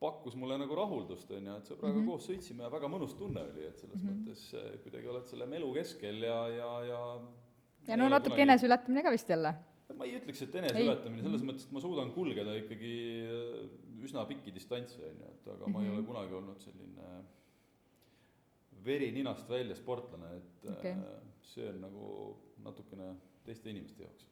[0.02, 2.02] pakkus mulle nagu rahuldust, on ju, et sõbraga mm.
[2.02, 2.10] -hmm.
[2.10, 4.10] koos sõitsime ja väga mõnus tunne oli, et selles mm.
[4.10, 4.24] -hmm.
[4.26, 7.02] mõttes eh, kuidagi oled selle melu keskel ja, ja, ja
[7.88, 9.54] ja no natuke eneseületamine ka vist jälle.
[9.98, 12.94] ma ei ütleks, et eneseületamine, selles mõttes, et ma suudan kulgeda ikkagi
[13.28, 15.98] äh, üsna pikki distantse, on ju, et aga ma ei Mhm.
[15.98, 17.10] ole kunagi olnud selline
[18.86, 20.92] veri ninast välja sportlane, et Okei.
[20.92, 21.20] okay.
[21.42, 22.08] see on nagu
[22.64, 23.12] natukene
[23.46, 24.28] teiste inimeste jaoks.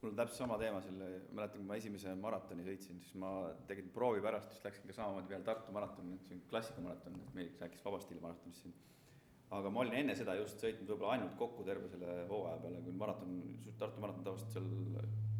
[0.00, 3.30] mul on täpselt sama teema selle, mäletan, kui ma esimese maratoni sõitsin, siis ma
[3.66, 7.48] tegin proovi pärast, siis läksin ka samamoodi peale Tartu maratoni, see on klassikamaraton, et meil
[7.60, 8.74] rääkis vabastiili maratonist siin.
[9.50, 12.92] Aga ma olin enne seda just sõitnud võib-olla ainult kokku terve selle hooaja peale, kui
[12.92, 13.36] maraton,
[13.78, 14.64] Tartu maraton tavaliselt seal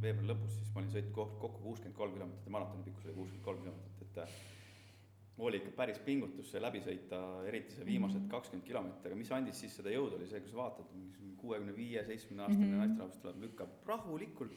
[0.01, 3.44] veebruari lõpus, siis ma olin sõitnud kokku, kuuskümmend kolm kilomeetrit ja maratoni pikkus oli kuuskümmend
[3.44, 4.37] kolm kilomeetrit, et äh,
[5.38, 8.31] oli ikka päris pingutus see läbi sõita, eriti see viimased Mhm.
[8.31, 10.87] kakskümmend kilomeetrit, aga mis andis siis seda jõudu, oli see, kui sa vaatad,
[11.42, 12.79] kuuekümne viie, seitsmekümne aastane Mhm.
[12.83, 14.53] naisterahvas tuleb, lükkab rahulikult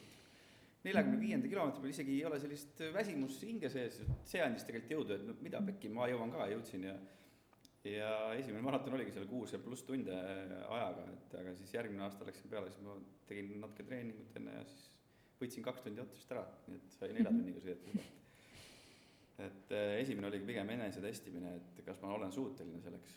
[0.84, 5.14] neljakümne viienda kilomeetri peal isegi ei ole sellist väsimust hinge sees, see andis tegelikult jõudu,
[5.14, 6.96] et no mida pekki, ma jõuan ka, jõudsin ja
[7.88, 12.26] ja esimene maraton oligi seal kuus ja pluss tunde ajaga, et aga siis järgmine aasta
[12.28, 12.94] läksin peale, siis ma
[13.26, 14.88] tegin natuke treeningut enne ja siis
[15.42, 18.04] võtsin kaks tundi otsast ära, nii et sai nelja tunniga sõidetud juba.
[19.48, 23.16] et eh, esimene oligi pigem enesetestimine, et kas ma olen suuteline selleks.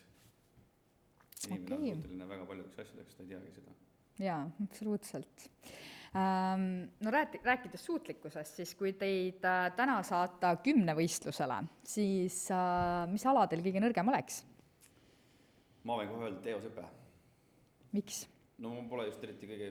[1.46, 1.92] inimene Okei.
[1.92, 3.76] on suuteline väga paljudeks asjadeks, ta ei teagi seda.
[4.26, 5.46] jaa, absoluutselt
[6.16, 6.66] ähm,
[7.06, 13.46] no rääti-, rääkides suutlikkusest, siis kui teid äh, täna saata kümnevõistlusele, siis äh, mis ala
[13.46, 14.42] teil kõige nõrgem oleks?
[15.86, 16.84] Ma võin kohe öelda Teo Sõpe.
[17.94, 18.24] miks?
[18.58, 19.70] no ma pole just eriti kõige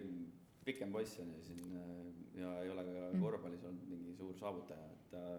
[0.66, 3.22] pikem poiss on ju siin äh, ja ei ole ka Mm.
[3.22, 5.36] korvpallis olnud mingi suur saavutaja, et äh,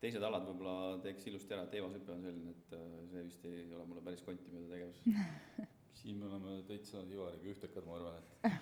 [0.00, 3.66] teised alad võib-olla teeks ilusti ära, Teo Sõpe on selline, et äh, see vist ei
[3.74, 5.02] ole mulle päris konti mööda tegevus.
[6.00, 8.56] siin me oleme täitsa Ivariga ühtekad, ma arvan, et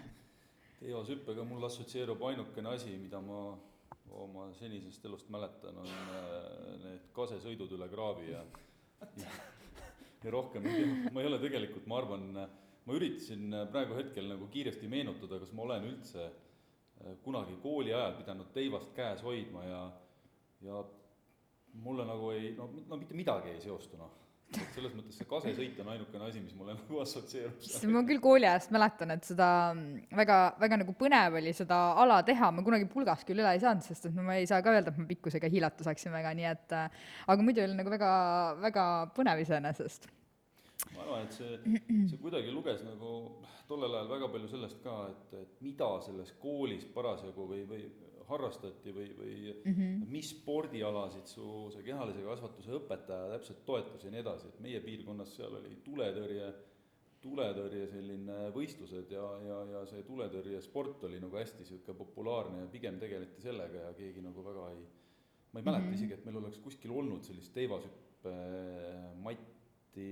[0.80, 3.40] Teo Süppega mul assotsieerub ainukene asi, mida ma
[4.24, 5.88] oma senisest elust mäletan, on
[6.84, 8.42] need kasesõidud üle kraavi ja
[9.20, 9.30] ja,
[10.24, 12.24] ja rohkem ei tea, ma ei ole tegelikult, ma arvan,
[12.84, 18.16] ma üritasin praegu hetkel nagu kiiresti meenutada, kas ma olen üldse äh, kunagi kooli ajal
[18.18, 19.84] pidanud teivast käes hoidma ja
[20.64, 20.84] ja
[21.84, 24.12] mulle nagu ei, no, no mitte midagi ei seostu, noh.
[24.74, 29.14] Selles mõttes see kasesõit on ainukene asi, mis mulle nagu assotsieerub ma küll kooliajast mäletan,
[29.16, 33.42] et seda mm, väga, väga nagu põnev oli seda ala teha, ma kunagi pulgast küll
[33.42, 35.86] üle ei saanud, sest et no ma ei saa ka öelda, et ma pikkusega hiilata
[35.86, 37.00] saaksin väga, nii et äh,
[37.34, 38.12] aga muidu oli nagu väga,
[38.62, 40.08] väga põnev iseenesest.
[40.94, 41.58] ma arvan, et see,
[42.10, 43.18] see kuidagi luges nagu
[43.68, 47.86] tollel ajal väga palju sellest ka, et, et mida selles koolis parasjagu või, või
[48.28, 50.04] harrastati või, või mm -hmm.
[50.12, 55.36] mis spordialasid su see kehalise kasvatuse õpetaja täpselt toetas ja nii edasi, et meie piirkonnas
[55.36, 56.52] seal oli tuletõrje,
[57.24, 62.98] tuletõrje selline võistlused ja, ja, ja see tuletõrjesport oli nagu hästi niisugune populaarne ja pigem
[63.00, 64.84] tegeleti sellega ja keegi nagu väga ei
[65.54, 65.94] ma ei mäleta mm -hmm.
[65.94, 68.32] isegi, et meil oleks kuskil olnud sellist teivashüppe
[69.22, 70.08] matti,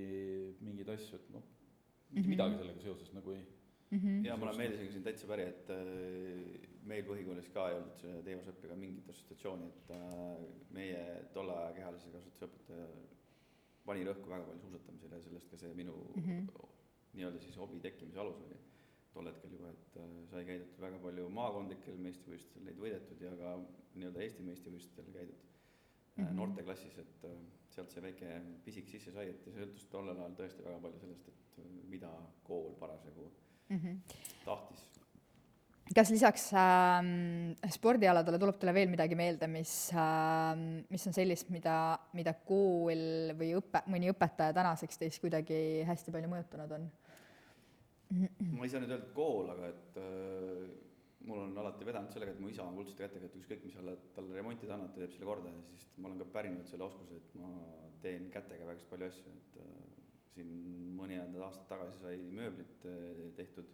[0.63, 2.29] mingeid asju, et noh, mitte mm -hmm.
[2.29, 3.43] midagi sellega seoses nagu ei
[3.91, 3.99] mm.
[3.99, 4.25] -hmm.
[4.25, 5.67] ja ma olen Meelisega siin täitsa päri, et
[6.89, 10.45] meil põhikoolis ka ei olnud selle teivashüppega mingit assotsiatsiooni, et äh,
[10.77, 11.01] meie
[11.35, 12.87] tolle aja kehalise kasvatuse õpetaja
[13.87, 16.69] pani rõhku väga palju suusatamisele ja sellest ka see minu mm -hmm.
[17.13, 18.59] nii-öelda siis hobi tekkimise alus oli
[19.13, 23.57] tol hetkel juba, et äh, sai käidud väga palju maakondlikel meistrivõistlustel, neid võidetud ja ka
[23.95, 25.43] nii-öelda Eesti meistrivõistlustel käidud
[26.15, 26.35] mm -hmm.
[26.39, 27.37] noorteklassis, et äh,
[27.75, 31.27] sealt see väike pisik sisse sai, et see sõltus tollel ajal tõesti väga palju sellest,
[31.27, 32.11] et äh, mida
[32.49, 33.31] kool parasjagu
[33.69, 34.19] mm -hmm.
[34.45, 34.89] tahtis.
[35.91, 37.09] Kas lisaks äh,
[37.75, 40.53] spordialadele tuleb teile veel midagi meelde, mis äh,,
[40.89, 46.31] mis on sellist, mida, mida kool või õpe, mõni õpetaja tänaseks teist kuidagi hästi palju
[46.31, 46.87] mõjutanud on?
[48.13, 50.65] ma ei saa nüüd öelda, kool, aga et äh,
[51.27, 53.95] mul on alati vedanud sellega, et mu isa on kuldsete kätega, et ükskõik, mis talle,
[54.15, 56.87] talle remonti ta annab, ta teeb selle korda ja siis ma olen ka pärinud selle
[56.87, 57.51] oskuse, et ma
[58.03, 59.93] teen kätega väga palju asju, et äh,
[60.33, 60.51] siin
[60.97, 63.71] mõned aastad tagasi sai mööblit äh, tehtud.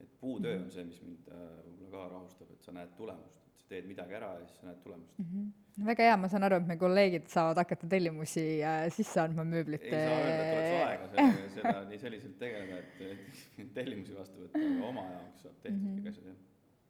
[0.00, 3.62] Et puutöö on see, mis mind äh, võib-olla ka rahustab, et sa näed tulemust, et
[3.62, 5.26] sa teed midagi ära ja siis sa näed tulemust mm.
[5.32, 5.86] -hmm.
[5.88, 9.90] väga hea, ma saan aru, et meie kolleegid saavad hakata tellimusi äh, sisse andma mööblite.
[9.90, 13.28] ei saa öelda, et oleks aega sellega, seda nii selliselt tegeleda, et,
[13.78, 16.00] tellimusi vastu võtta, aga oma jaoks saab tehtud mm -hmm.
[16.00, 16.40] kõik asjad jah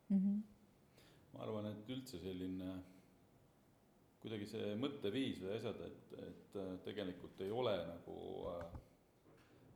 [0.09, 0.23] mm.
[0.23, 0.41] -hmm.
[1.33, 2.79] ma arvan, et üldse selline
[4.21, 8.17] kuidagi see mõtteviis või asjad, et, et tegelikult ei ole nagu
[8.53, 8.81] äh,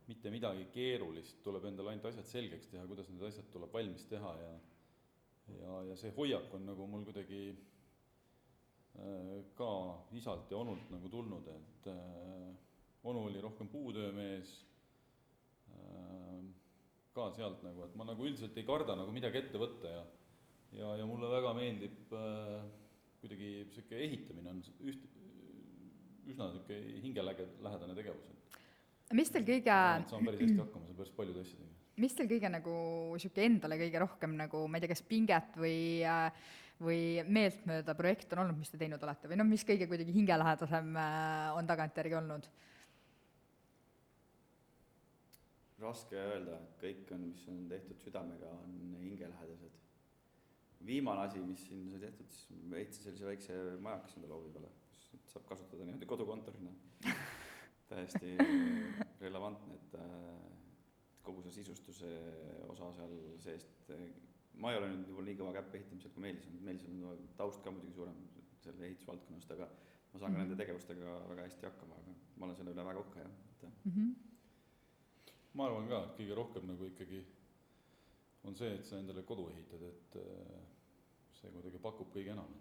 [0.09, 4.33] mitte midagi keerulist, tuleb endale ainult asjad selgeks teha, kuidas need asjad tuleb valmis teha
[4.41, 4.51] ja
[5.59, 9.71] ja, ja see hoiak on nagu mul kuidagi äh, ka
[10.17, 12.51] isalt ja onult nagu tulnud, et äh,
[13.05, 14.53] onu oli rohkem puutöömees
[15.75, 16.39] äh,,
[17.13, 20.05] ka sealt nagu, et ma nagu üldiselt ei karda nagu midagi ette võtta ja
[20.75, 22.09] ja, ja mulle väga meeldib
[23.21, 24.57] kuidagi niisugune ehitamine on
[24.89, 25.05] üht,
[26.29, 28.44] üsna niisugune hingelähedane tegevus, et
[29.13, 29.77] mis teil kõige
[30.09, 31.73] saan päris hästi hakkama seal päris paljude asjadega.
[32.01, 32.75] mis teil kõige nagu
[33.13, 36.45] niisugune endale kõige rohkem nagu ma ei tea, kas pinget või äh,
[36.81, 40.95] või meeltmööda projekt on olnud, mis te teinud olete või noh, mis kõige kuidagi hingelähedasem
[40.99, 42.49] äh, on tagantjärgi olnud?
[45.85, 49.75] raske öelda, et kõik on, mis on tehtud südamega, on hingelähedased.
[50.87, 54.71] viimane asi, mis siin sai tehtud, siis ma ehitasin sellise väikse majakese endale hoovi peale,
[55.11, 56.71] kus saab kasutada niimoodi kodukontorina
[57.89, 58.35] täiesti
[59.25, 60.35] relevantne, et äh,
[61.25, 62.09] kogu see sisustuse
[62.69, 63.91] osa seal seest,
[64.61, 67.63] ma ei ole nüüd võib-olla nii kõva käpp ehitamisel kui Meelis on, Meelis on taust
[67.63, 68.19] ka muidugi suurem
[68.63, 70.39] selle ehitusvaldkonnast, aga ma saan ka mm -hmm.
[70.41, 73.91] nende tegevustega väga hästi hakkama, aga ma olen selle üle väga uhke, jah, et mm.
[73.91, 74.13] -hmm.
[75.53, 77.25] ma arvan ka, et kõige rohkem nagu ikkagi
[78.43, 80.61] on see, et sa endale kodu ehitad, et äh,
[81.33, 82.53] see kuidagi pakub kõige enam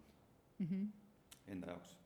[0.58, 0.66] mm.
[0.66, 0.88] -hmm.
[1.46, 1.98] Enda jaoks.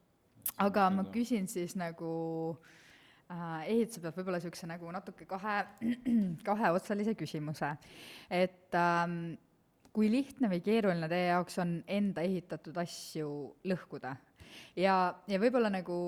[0.56, 2.10] aga ma küsin siis nagu
[2.50, 2.87] äh,
[3.28, 5.58] Äh, ehituse pealt võib-olla niisuguse nagu natuke kahe,
[6.48, 7.74] kaheotsalise küsimuse.
[8.32, 9.34] et ähm,
[9.92, 13.28] kui lihtne või keeruline teie jaoks on enda ehitatud asju
[13.68, 14.14] lõhkuda?
[14.80, 14.94] ja,
[15.28, 15.98] ja võib-olla nagu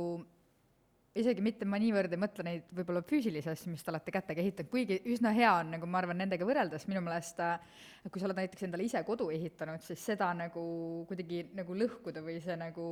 [1.19, 4.71] isegi mitte ma niivõrd ei mõtle neid võib-olla füüsilisi asju, mis te olete kätega ehitanud,
[4.71, 7.57] kuigi üsna hea on nagu ma arvan, nendega võrreldes minu meelest äh,
[8.07, 10.63] kui sa oled näiteks endale ise kodu ehitanud, siis seda nagu
[11.11, 12.87] kuidagi nagu lõhkuda või see nagu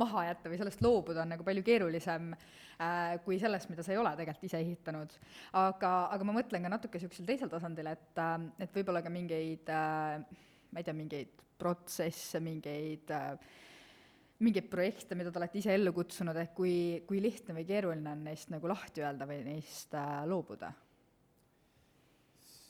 [0.00, 4.00] maha jätta või sellest loobuda on nagu palju keerulisem äh, kui sellest, mida sa ei
[4.00, 5.18] ole tegelikult ise ehitanud.
[5.60, 9.68] aga, aga ma mõtlen ka natuke niisugusel teisel tasandil, et äh,, et võib-olla ka mingeid
[9.74, 13.32] äh, ma ei tea, mingeid protsesse, mingeid äh,
[14.44, 16.74] mingeid projekte, mida te olete ise ellu kutsunud, et kui,
[17.08, 20.72] kui lihtne või keeruline on neist nagu lahti öelda või neist äh, loobuda?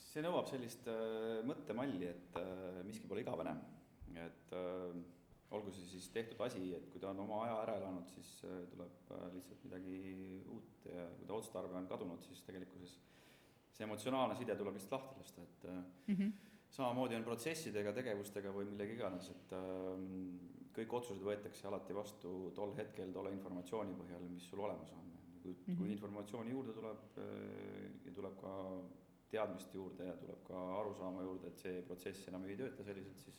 [0.09, 3.53] see nõuab sellist äh, mõttemalli, et äh, miski pole igavene.
[4.17, 4.97] et äh,
[5.55, 8.65] olgu see siis tehtud asi, et kui ta on oma aja ära elanud, siis äh,
[8.73, 9.99] tuleb äh, lihtsalt midagi
[10.49, 12.97] uut ja kui ta otstarve on kadunud, siis tegelikkuses
[13.79, 16.33] see emotsionaalne side tuleb lihtsalt lahti lasta, et mm -hmm.
[16.77, 22.75] samamoodi on protsessidega, tegevustega või millega iganes, et äh, kõik otsused võetakse alati vastu tol
[22.79, 25.05] hetkel tolle informatsiooni põhjal, mis sul olemas on.
[25.43, 25.79] kui mm, -hmm.
[25.79, 28.55] kui informatsiooni juurde tuleb äh, ja tuleb ka
[29.31, 33.39] teadmist juurde ja tuleb ka arusaama juurde, et see protsess enam ei tööta selliselt, siis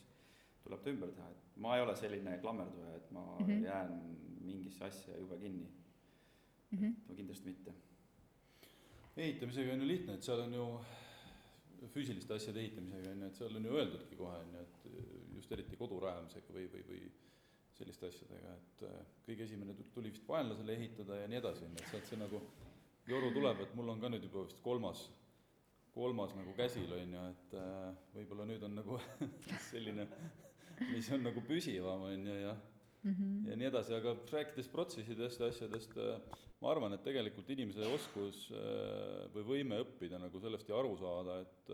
[0.64, 3.64] tuleb ta ümber teha, et ma ei ole selline klammerduja, et ma mm -hmm.
[3.64, 5.68] jään mingisse asja jube kinni
[6.70, 6.78] mm.
[6.78, 6.94] -hmm.
[7.08, 7.74] no kindlasti mitte
[9.16, 10.66] ehitamisega on ju lihtne, et seal on ju
[11.94, 14.86] füüsiliste asjade ehitamisega on ju, et seal on ju öeldudki kohe on ju, et
[15.34, 17.00] just eriti kodu rajamisega või, või, või
[17.80, 21.92] selliste asjadega, et äh, kõige esimene tuli vist vaenlasele ehitada ja nii edasi, ju, et
[21.92, 22.40] sealt see nagu
[23.08, 25.06] joru tuleb, et mul on ka nüüd juba vist kolmas,
[25.94, 27.86] kolmas nagu käsil, on ju, et äh,
[28.18, 29.00] võib-olla nüüd on nagu
[29.70, 30.06] selline,
[30.90, 33.48] mis on nagu püsivam, on ju, ja mm -hmm.
[33.48, 38.50] ja nii edasi, aga rääkides protsessidest ja asjadest, äh, ma arvan, et tegelikult inimese oskus
[39.32, 41.70] või võime õppida nagu sellest ja aru saada, et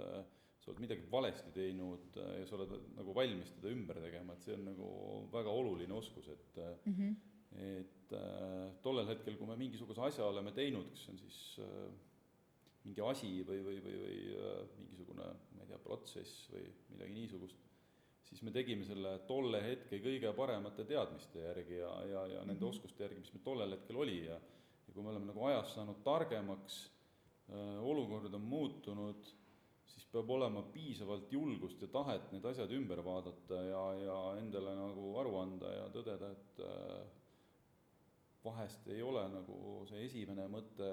[0.66, 4.42] sa oled midagi valesti teinud äh, ja sa oled nagu valmis teda ümber tegema, et
[4.42, 4.88] see on nagu
[5.30, 7.14] väga oluline oskus, et mm -hmm.
[7.66, 11.92] et äh, tollel hetkel, kui me mingisuguse asja oleme teinud, kas see on siis äh,
[12.84, 17.62] mingi asi või, või, või, või äh, mingisugune, ma ei tea, protsess või midagi niisugust,
[18.26, 22.60] siis me tegime selle tolle hetke kõige paremate teadmiste järgi ja, ja, ja nende mm
[22.60, 22.68] -hmm.
[22.68, 24.40] oskuste järgi, mis meil tollel hetkel oli ja
[24.86, 26.78] ja kui me oleme nagu ajas saanud targemaks
[27.50, 29.32] äh,, olukord on muutunud
[29.86, 35.12] siis peab olema piisavalt julgust ja tahet need asjad ümber vaadata ja, ja endale nagu
[35.20, 37.06] aru anda ja tõdeda, et äh,
[38.44, 39.58] vahest ei ole nagu
[39.90, 40.90] see esimene mõte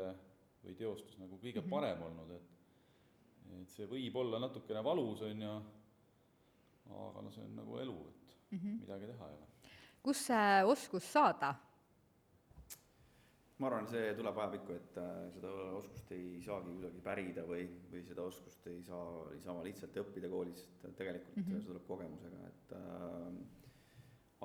[0.63, 1.75] või teostus nagu kõige mm -hmm.
[1.75, 2.51] parem olnud, et
[3.53, 5.51] et see võib olla natukene valus, on ju,
[7.08, 8.79] aga no see on nagu elu, et mm -hmm.
[8.82, 9.47] midagi teha ei ole.
[10.03, 11.56] kust see oskus saada
[13.62, 18.02] ma arvan, see tuleb ajapikku, et äh, seda oskust ei saagi kuidagi pärida või, või
[18.08, 21.60] seda oskust ei saa niisama lihtsalt õppida koolis, et tegelikult mm -hmm.
[21.60, 23.62] see tuleb kogemusega, et äh,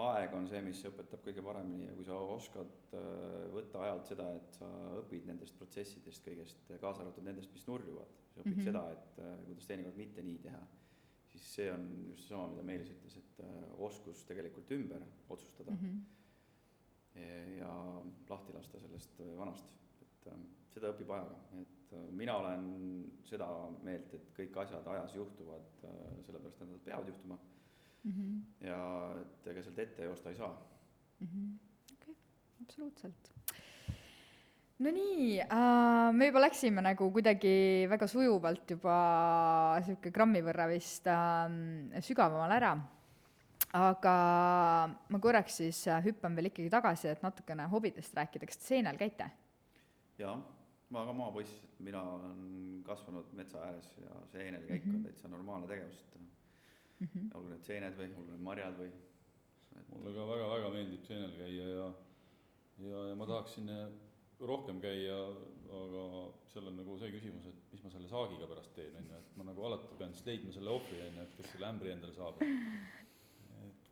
[0.04, 4.28] aeg on see, mis õpetab kõige paremini ja kui sa oskad äh, võtta ajalt seda,
[4.36, 4.68] et sa
[5.00, 8.68] õpid nendest protsessidest kõigest, kaasa arvatud nendest, mis nurjuvad, sa õpid mm -hmm.
[8.68, 10.62] seda, et äh, kuidas teinekord mitte nii teha,
[11.32, 15.82] siis see on just seesama, mida Meelis ütles, et äh, oskus tegelikult ümber otsustada mm.
[15.82, 16.17] -hmm
[17.58, 17.72] ja
[18.28, 19.68] lahti lasta sellest äh, vanast,
[20.02, 20.40] et äh,
[20.74, 22.66] seda õpib ajaga, et äh, mina olen
[23.28, 23.48] seda
[23.86, 25.70] meelt, et kõik asjad ajas juhtuvad,
[26.26, 28.12] sellepärast et nad peavad juhtuma mm.
[28.12, 28.42] -hmm.
[28.66, 28.82] ja
[29.22, 30.52] et ega sealt ette joosta ei saa.
[31.22, 31.56] -hmm.
[31.94, 32.16] okei
[32.62, 33.32] absoluutselt
[34.78, 41.06] no nii äh,, me juba läksime nagu kuidagi väga sujuvalt juba sihuke grammi võrra vist
[41.06, 42.76] äh, sügavamale ära
[43.76, 44.14] aga
[45.12, 48.96] ma korraks siis äh, hüppan veel ikkagi tagasi, et natukene hobidest rääkida, kas te seenel
[49.00, 49.28] käite?
[50.18, 50.34] jaa,
[50.94, 54.94] ma ka maapoiss, et mina olen kasvanud metsa ääres ja seenel käik mm -hmm.
[54.94, 55.04] on mhm.
[55.04, 56.20] täitsa normaalne tegevus, et
[57.00, 57.36] mm -hmm.
[57.36, 58.90] olgu need seened või olgu need marjad või
[59.76, 59.88] et...
[59.88, 61.92] mulle ka väga-väga meeldib seenel käia ja
[62.78, 63.88] ja, ja ma tahaksin äh,
[64.40, 65.16] rohkem käia,
[65.68, 66.04] aga
[66.52, 69.36] seal on nagu see küsimus, et mis ma selle saagiga pärast teen, on ju, et
[69.36, 72.14] ma nagu alati pean siis leidma selle ohvri, on ju, et kes selle ämbri endale
[72.14, 72.42] saab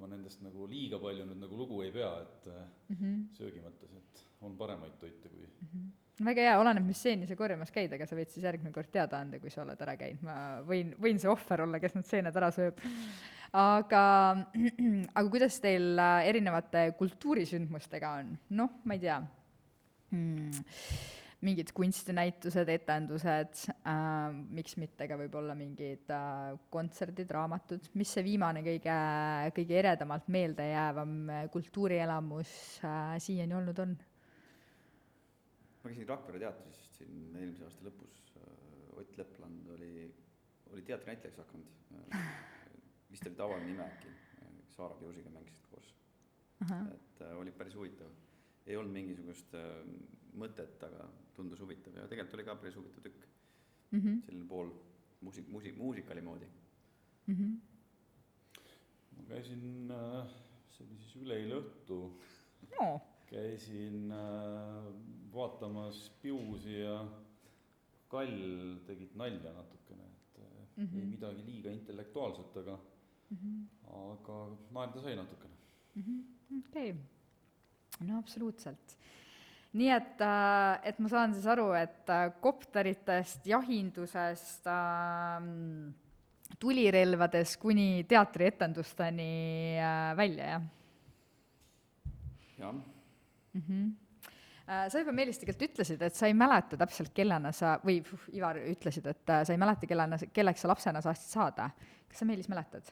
[0.00, 3.22] ma nendest nagu liiga palju nüüd nagu lugu ei pea, et mm -hmm.
[3.38, 5.68] söögi mõttes, et on paremaid toite kui mm.
[5.68, 8.88] -hmm väga hea, oleneb, mis seeni sa korjamas käid, aga sa võid siis järgmine kord
[8.92, 12.06] teada anda, kui sa oled ära käinud, ma võin, võin see ohver olla, kes need
[12.06, 12.80] seened ära sööb.
[13.52, 14.04] aga,
[15.18, 19.20] aga kuidas teil äh, erinevate kultuurisündmustega on, noh, ma ei tea
[20.11, 20.50] hmm
[21.44, 28.62] mingid kunstinäitused, etendused äh,, miks mitte ka võib-olla mingid äh, kontserdid, raamatud, mis see viimane
[28.64, 28.96] kõige,
[29.59, 32.53] kõige eredamalt meeldejäävam äh, kultuurielamus
[32.87, 33.96] äh, siiani olnud on?
[35.83, 38.53] ma käisin Rakvere teatris siin eelmise aasta lõpus, äh,
[38.96, 40.09] Ott Lepland oli,
[40.72, 42.29] oli teatrinäitlejaks hakanud äh,
[43.11, 44.11] vist oli tavaline nime äkki,
[44.77, 45.92] Saara Kiusiga mängisid koos.
[46.94, 48.11] et äh, oli päris huvitav.
[48.66, 49.85] ei olnud mingisugust äh,
[50.35, 53.27] mõtet, aga tundus huvitav ja tegelikult oli ka päris huvitav tükk
[53.90, 54.01] mm.
[54.01, 54.22] -hmm.
[54.27, 54.70] selline pool
[55.20, 56.46] muusik, muusik, muusikali moodi
[57.27, 57.35] mm.
[57.35, 57.53] -hmm.
[59.16, 60.35] ma käisin äh,,
[60.70, 62.01] see oli siis üleeile õhtu
[62.72, 64.90] no., käisin äh,
[65.35, 66.99] vaatamas Piusi ja
[68.09, 70.99] Kall tegid nalja natukene, et mm -hmm.
[71.01, 72.79] ei midagi liiga intellektuaalset, aga
[73.31, 73.64] mm, -hmm.
[74.12, 75.55] aga naerda sai natukene
[75.94, 76.03] mm.
[76.03, 76.59] -hmm.
[76.68, 78.99] okei okay., no absoluutselt
[79.76, 85.93] nii et, äh, et ma saan siis aru, et äh, kopteritest, jahindusest ähm,,
[86.62, 89.30] tulirelvadest kuni teatrietendusteni
[89.82, 90.66] äh, välja, jah?
[92.57, 93.62] jah mm.
[93.62, 93.95] -hmm.
[94.90, 98.57] sa juba, Meelis, tegelikult ütlesid, et sa ei mäleta täpselt, kellena sa, või puh, Ivar,
[98.57, 101.70] ütlesid, et sa ei mäleta, kellena, kelleks sa lapsena tahtsid saada.
[102.09, 102.88] kas sa, Meelis, mäletad?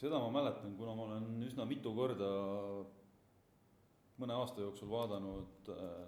[0.00, 2.28] seda ma mäletan, kuna ma olen üsna mitu korda
[4.20, 6.00] mõne aasta jooksul vaadanud äh,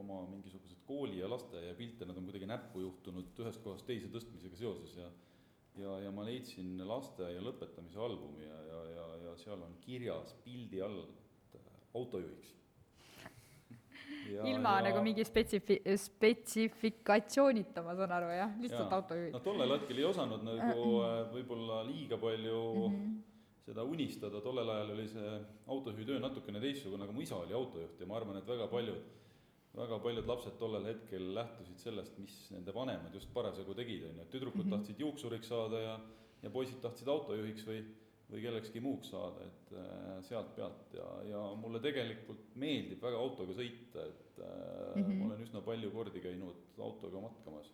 [0.00, 4.58] oma mingisuguseid kooli ja lasteaia pilte, nad on kuidagi näppu juhtunud ühest kohast teise tõstmisega
[4.58, 5.08] seoses ja
[5.78, 10.82] ja, ja ma leidsin lasteaia lõpetamise albumi ja, ja, ja, ja seal on kirjas pildi
[10.84, 12.54] all, et äh, autojuhiks
[14.50, 19.00] ilma ja, nagu mingi spetsifi-, spetsifikatsioonita, ma saan aru, jah, lihtsalt Jaa.
[19.00, 22.98] autojuhid no tollel hetkel ei osanud nagu äh, võib-olla liiga palju mm.
[22.98, 23.22] -hmm.
[23.64, 25.34] Seda unistada, tollel ajal oli see
[25.72, 29.06] autojuhitöö natukene teistsugune, aga mu isa oli autojuht ja ma arvan, et väga paljud,
[29.74, 34.26] väga paljud lapsed tollel hetkel lähtusid sellest, mis nende vanemad just parasjagu tegid, on ju,
[34.26, 34.70] et tüdrukud mm.
[34.70, 34.76] -hmm.
[34.76, 36.00] tahtsid juuksuriks saada ja
[36.44, 37.84] ja poisid tahtsid autojuhiks või
[38.30, 43.56] või kellekski muuks saada, et äh, sealt pealt ja, ja mulle tegelikult meeldib väga autoga
[43.56, 44.46] sõita, et äh,
[44.96, 45.02] mm.
[45.02, 45.18] -hmm.
[45.20, 47.72] ma olen üsna palju kordi käinud autoga matkamas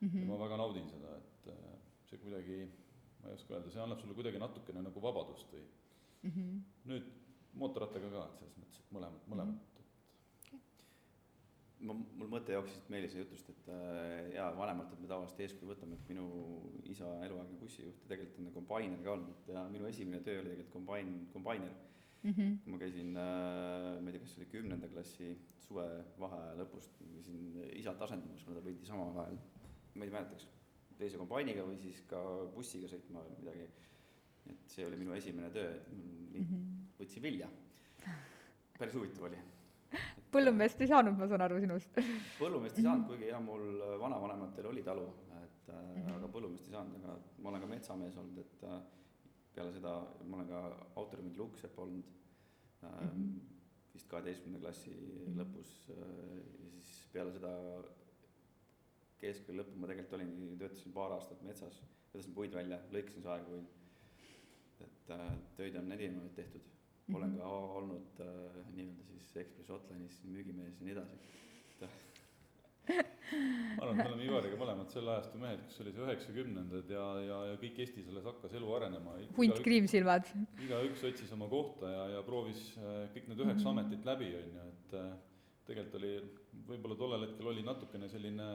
[0.00, 0.28] Mm ja -hmm.
[0.28, 1.72] ma väga naudin seda, et äh,
[2.08, 2.68] see kuidagi,
[3.20, 5.68] ma ei oska öelda, see annab sulle kuidagi natukene nagu vabadust või
[6.20, 6.56] Mm -hmm.
[6.84, 7.04] nüüd
[7.56, 9.70] mootorrattaga ka, et selles mõttes, et mõlemad, mõlemad
[11.86, 15.96] ma, mul mõte jooksis siit Meelise jutust, et äh, jaa, vanematelt me tavaliselt eeskuju võtame,
[15.96, 16.26] et minu
[16.92, 20.74] isa eluaegne bussijuht ja tegelikult on kombainer ka olnud ja minu esimene töö oli tegelikult
[20.76, 21.72] kombain, kombainer.
[22.22, 22.56] Mm -hmm.
[22.64, 25.28] kui ma käisin äh,, ma ei tea, kas see oli kümnenda klassi
[25.64, 29.38] suvevaheaja lõpust, käisin isat asendamas, kuna ta võitis omal ajal,
[29.94, 30.48] ma ei mäleta, kas
[31.00, 32.20] teise kombainiga või siis ka
[32.54, 33.68] bussiga sõitma või midagi.
[34.50, 36.66] et see oli minu esimene töö, et Mm -hmm.
[37.00, 37.48] võtsin vilja.
[38.78, 39.36] päris huvitav oli
[40.32, 41.96] põllumeest ei saanud, ma saan aru sinust
[42.38, 45.08] põllumeest ei saanud, kuigi jah, mul vanavanematel oli talu,
[45.42, 46.14] et äh, Mhm.
[46.14, 48.80] aga põllumeest ei saanud, aga ma olen ka metsamees olnud, et äh,
[49.54, 49.94] peale seda
[50.24, 52.04] ma olen ka autorühmade luuksepp olnud
[52.82, 53.40] äh, Mhm.
[53.94, 55.40] vist kaheteistkümnenda klassi Mhm.
[55.40, 55.96] lõpus äh,
[56.62, 57.52] ja siis peale seda
[59.20, 63.76] keskkooli lõppu ma tegelikult olingi, töötasin paar aastat metsas, võtasin puid välja, lõikasin saepuid.
[64.80, 66.70] et äh, töid on erinevaid tehtud,
[67.12, 67.50] olen ka
[67.80, 71.20] olnud äh, nii-öelda siis Ekspress Hotline'is müügimees ja nii edasi
[72.90, 77.04] ma arvan, et me oleme Ivariga mõlemad selle ajastu mehed, kus oli see üheksakümnendad ja,
[77.24, 79.16] ja, ja kõik Eestis alles hakkas elu arenema.
[79.36, 80.30] hunt kriimsilmad
[80.64, 83.72] igaüks otsis oma kohta ja, ja proovis äh, kõik need üheksa Mhm.
[83.74, 85.10] ametit läbi, on ju, et äh,
[85.68, 86.12] tegelikult oli,
[86.72, 88.48] võib-olla tollel hetkel oli natukene selline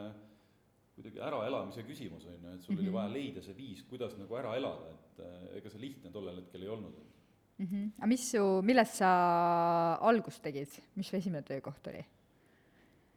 [0.96, 2.80] kuidagi äraelamise küsimus, on ju, et sul mm -hmm.
[2.80, 2.94] oli Mhm.
[2.96, 6.62] vaja leida see viis, kuidas nagu ära elada, et äh, ega see lihtne tollel hetkel
[6.62, 6.94] ei olnud.
[7.58, 7.66] mm.
[7.66, 7.90] -hmm.
[7.98, 12.04] aga mis su, millest sa algust tegid, mis su esimene töökoht oli?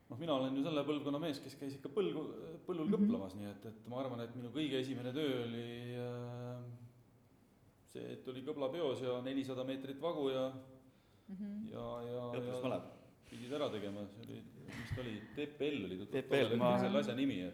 [0.10, 2.24] noh, mina olen ju selle põlvkonna mees, kes käis ikka põlgu,
[2.68, 2.94] põllul Mhm.
[2.96, 6.64] kõplamas, nii et, et ma arvan, et minu kõige esimene töö oli äh,
[7.88, 10.52] see, et oli kõblapeos ja nelisada meetrit vagu ja
[11.30, 11.72] Mm -hmm.
[11.72, 12.82] ja, ja, ja
[13.30, 17.16] pidid ära tegema, see oli, mis ta oli, TPL oli to- TPL, ma- selle asja
[17.16, 17.54] nimi, et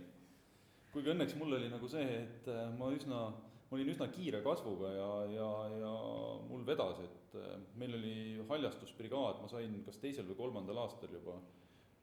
[0.95, 3.25] kuigi õnneks mul oli nagu see, et äh, ma üsna,
[3.67, 5.49] ma olin üsna kiire kasvuga ja, ja,
[5.81, 5.91] ja
[6.47, 8.15] mul vedas, et äh, meil oli
[8.49, 11.35] haljastusbrigaad, ma sain kas teisel või kolmandal aastal juba,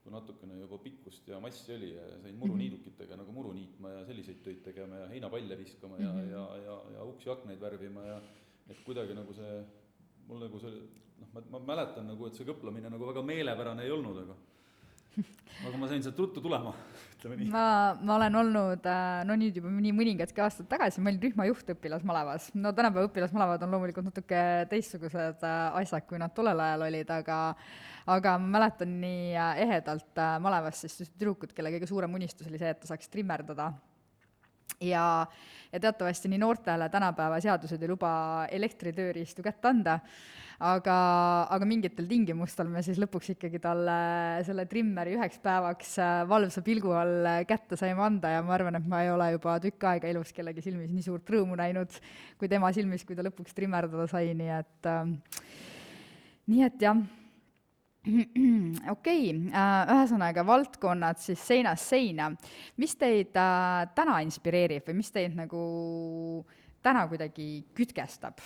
[0.03, 4.41] kui natukene juba pikkust ja massi oli ja sain muruniidukitega nagu muru niitma ja selliseid
[4.43, 6.31] töid tegema ja heinapalle viskama ja Mhm.
[6.33, 8.17] ja, ja, ja uksi-aknaid värvima ja
[8.69, 9.61] et kuidagi nagu see,
[10.27, 10.73] mul nagu see
[11.23, 14.37] noh, ma, ma mäletan nagu, et see kõplamine nagu väga meelepärane ei olnud, aga
[15.67, 16.73] aga ma sain sealt ruttu tulema,
[17.17, 17.51] ütleme nii.
[17.53, 17.67] ma,
[18.01, 22.51] ma olen olnud äh, no nüüd juba nii mõningadki aastad tagasi, ma olin rühmajuht õpilasmalevas.
[22.59, 24.43] no tänapäeva õpilasmalevad on loomulikult natuke
[24.73, 27.39] teistsugused äh, asjad, kui nad tollel ajal olid, aga
[28.13, 32.73] aga ma mäletan nii äh, ehedalt malevas siis tüdrukut, kelle kõige suurem unistus oli see,
[32.73, 33.73] et ta saaks trimmerdada.
[34.81, 35.27] Ja,
[35.73, 38.13] ja teatavasti nii noortele tänapäeva seadused ei luba
[38.51, 39.99] elektritööriistu kätte anda,
[40.63, 40.97] aga,
[41.53, 43.97] aga mingitel tingimustel me siis lõpuks ikkagi talle
[44.47, 48.87] selle trimmeri üheks päevaks äh, valvsa pilgu all kätte saime anda ja ma arvan, et
[48.89, 51.99] ma ei ole juba tükk aega elus kellegi silmis nii suurt rõõmu näinud
[52.39, 55.11] kui tema silmis, kui ta lõpuks trimmerdada sai, nii et äh,
[56.53, 57.03] nii et jah
[58.95, 62.33] okei okay, äh,, ühesõnaga valdkonnad siis seinast seina.
[62.83, 65.63] mis teid äh, täna inspireerib või mis teid nagu
[66.83, 67.47] täna kuidagi
[67.79, 68.43] kütkestab?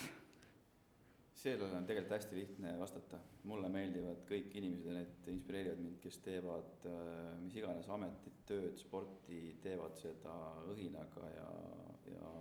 [1.46, 3.18] sellele on tegelikult hästi lihtne vastata.
[3.44, 8.76] mulle meeldivad kõik inimesed ja need inspireerivad mind, kes teevad äh, mis iganes ametit, tööd,
[8.82, 10.36] sporti, teevad seda
[10.74, 11.48] õhinaga ja,
[12.12, 12.36] ja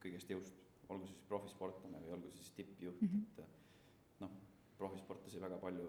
[0.00, 0.64] kõigest jõust.
[0.88, 3.44] olgu siis profisportlane või olgu siis tippjuht mm, -hmm.
[3.44, 3.57] et
[4.78, 5.86] profisportlasi väga palju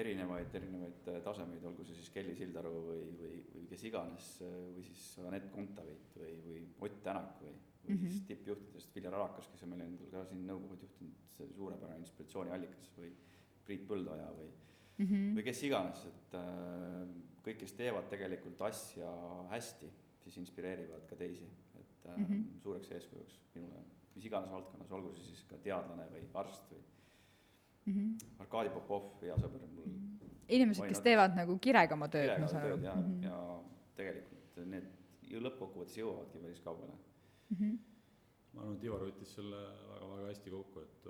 [0.00, 4.28] erinevaid, erinevaid äh, tasemeid, olgu see siis Kelly Sildaru või, või, või kes iganes,
[4.76, 7.54] või siis Anett Kontaveit või, või Ott Tänak või,
[7.84, 8.14] või mm -hmm.
[8.14, 12.92] siis tippjuhtidest Viljar Arakas, kes on meil endal ka siin nõukogude juhtinud, see suurepärane inspiratsiooniallikas
[12.98, 13.12] või
[13.66, 15.32] Priit Põldoja või mm, -hmm.
[15.38, 17.06] või kes iganes, et äh,
[17.42, 19.10] kõik, kes teevad tegelikult asja
[19.50, 19.90] hästi,
[20.22, 21.48] siis inspireerivad ka teisi,
[21.80, 22.60] et äh, mm -hmm.
[22.62, 23.82] suureks eeskujuks minule
[24.14, 26.82] mis iganes valdkonnas, olgu see siis ka teadlane või arst või
[27.86, 28.40] mm -hmm.
[28.44, 29.92] Arkadi Popov, hea sõber mul mm.
[29.92, 30.46] -hmm.
[30.48, 32.82] inimesed, kes teevad nagu kirega oma tööd, ma saan aru.
[32.82, 33.24] ja mm, -hmm.
[33.24, 33.62] ja
[33.96, 34.88] tegelikult need
[35.30, 37.56] ju lõppkokkuvõttes jõuavadki päris kaugele mm.
[37.56, 37.78] -hmm.
[38.52, 39.62] ma arvan, et Ivar võttis selle
[39.92, 41.08] väga-väga hästi kokku, et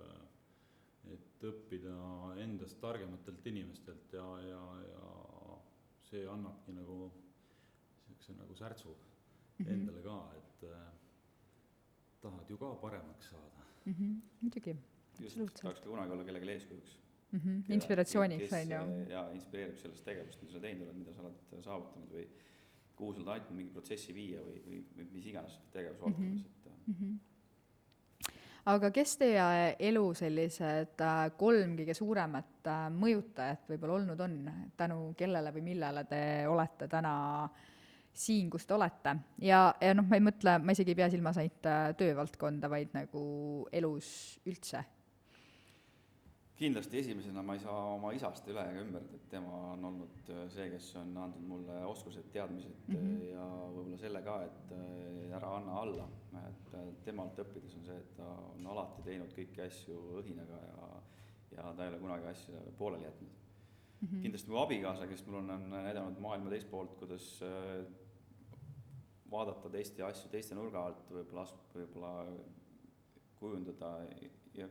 [1.10, 1.94] et õppida
[2.44, 5.06] endast targematelt inimestelt ja, ja, ja
[6.10, 6.98] see annabki nagu
[8.08, 9.72] niisuguse nagu särtsu mm -hmm.
[9.72, 10.92] endale ka, et äh,
[12.20, 13.92] tahad ju ka paremaks saada mm.
[13.92, 14.20] -hmm.
[14.40, 14.76] muidugi,
[15.22, 16.98] just, tahaks ka kunagi olla kellelegi eeskujuks.
[17.32, 17.40] mm.
[17.40, 17.72] -hmm.
[17.72, 19.10] inspiratsiooniks, on ju.
[19.10, 22.28] jaa, inspireerib sellest tegevust, mida sa teinud oled, mida sa oled saavutanud või
[23.00, 26.94] kuhu sa oled aidanud mingi protsessi viia või, või, või mis iganes tegevusvaldkonnas, et mm.
[27.00, 27.18] -hmm.
[28.74, 29.48] aga kes teie
[29.90, 34.38] elu sellised äh, kolm kõige suuremat äh, mõjutajat võib-olla olnud on,
[34.76, 37.14] tänu kellele või millele te olete täna
[38.12, 41.38] siin, kus te olete ja, ja noh, ma ei mõtle, ma isegi ei pea silmas
[41.40, 43.22] ainult äh, töövaldkonda, vaid nagu
[43.72, 44.82] elus üldse
[46.60, 50.42] kindlasti esimesena ma ei saa oma isast üle ega ümber, et tema on olnud äh,
[50.52, 53.22] see, kes on andnud mulle oskused, teadmised mm -hmm.
[53.30, 56.08] ja võib-olla selle ka, et äh, ära anna alla.
[56.40, 60.90] et temalt õppides on see, et ta on alati teinud kõiki asju õhinaga ja,
[61.56, 64.08] ja ta ei ole kunagi asja pooleli jätnud mm.
[64.08, 64.22] -hmm.
[64.22, 67.40] kindlasti mu abikaasa, kes mul on, on näidanud maailma teist poolt, kuidas
[69.30, 72.12] vaadata teiste asju teiste nurga alt, võib-olla, võib-olla
[73.40, 73.90] kujundada
[74.54, 74.68] ja,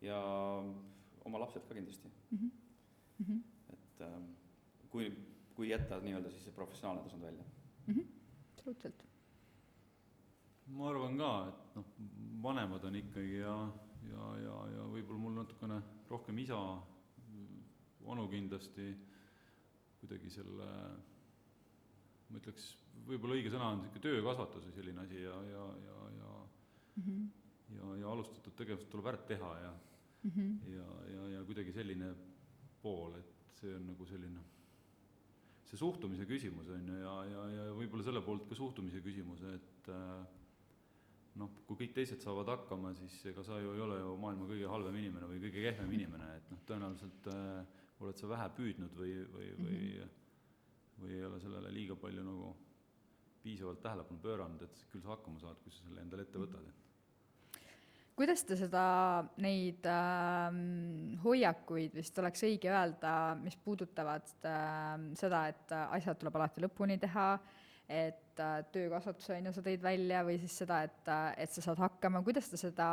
[0.00, 0.20] ja
[1.24, 2.50] oma lapsed ka kindlasti mm.
[3.22, 3.40] -hmm.
[3.72, 4.28] et ähm,
[4.90, 5.10] kui,
[5.54, 7.44] kui jätta nii-öelda siis see professionaalne tasand välja
[7.86, 7.94] mm.
[7.94, 8.06] -hmm.
[8.52, 9.04] absoluutselt.
[10.66, 11.84] ma arvan ka, et noh,
[12.42, 13.56] vanemad on ikkagi ja,
[14.10, 16.60] ja, ja, ja võib-olla mul natukene rohkem isa,
[18.04, 18.94] onu kindlasti
[20.00, 20.68] kuidagi selle,
[22.28, 22.66] ma ütleks,
[23.08, 26.32] võib-olla õige sõna on niisugune töökasvatus või selline asi ja, ja, ja, ja
[26.96, 27.28] mm -hmm.
[27.76, 29.72] ja, ja alustatud tegevust tuleb ära teha ja
[30.24, 30.30] mm.
[30.30, 30.74] -hmm.
[30.74, 32.14] ja, ja, ja kuidagi selline
[32.82, 34.40] pool, et see on nagu selline,
[35.64, 39.88] see suhtumise küsimus on ju, ja, ja, ja võib-olla selle poolt ka suhtumise küsimus, et
[39.92, 40.26] äh,
[41.40, 44.68] noh, kui kõik teised saavad hakkama, siis ega sa ju ei ole ju maailma kõige
[44.70, 49.16] halvem inimene või kõige kehvem inimene, et noh, tõenäoliselt äh, oled sa vähe püüdnud või,
[49.32, 50.22] või, või mm -hmm.
[51.02, 52.54] või ei ole sellele liiga palju nagu
[53.44, 56.83] piisavalt tähelepanu pööranud, et küll sa hakkama saad, kui sa selle endale ette võtad, et
[58.14, 58.84] kuidas te seda,
[59.42, 60.58] neid äh,
[61.24, 67.28] hoiakuid vist oleks õige öelda, mis puudutavad äh, seda, et asjad tuleb alati lõpuni teha,
[67.90, 71.12] et äh, töökasvatuse on ju, sa tõid välja, või siis seda, et,
[71.42, 72.88] et sa saad hakkama, kuidas te seda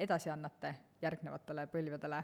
[0.00, 2.22] edasi annate järgnevatele põlvedele?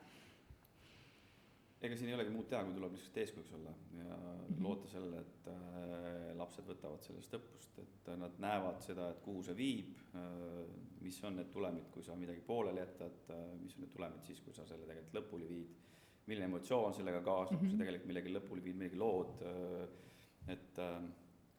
[1.86, 4.62] Ega siin ei olegi muud teha, kui tuleb lihtsalt eeskujuks olla ja mm -hmm.
[4.66, 9.56] loota sellele, et äh, lapsed võtavad sellest õppust, et nad näevad seda, et kuhu see
[9.56, 10.64] viib äh,,
[11.00, 14.40] mis on need tulemid, kui sa midagi pooleli jätad äh,, mis on need tulemid siis,
[14.40, 15.76] kui sa selle tegelikult lõpuni viid,
[16.26, 17.70] milline emotsioon sellega kaasneb mm, -hmm.
[17.70, 17.84] sa mhm.
[17.84, 19.88] tegelikult millegi lõpuni viid, midagi lood äh,,
[20.56, 20.98] et äh,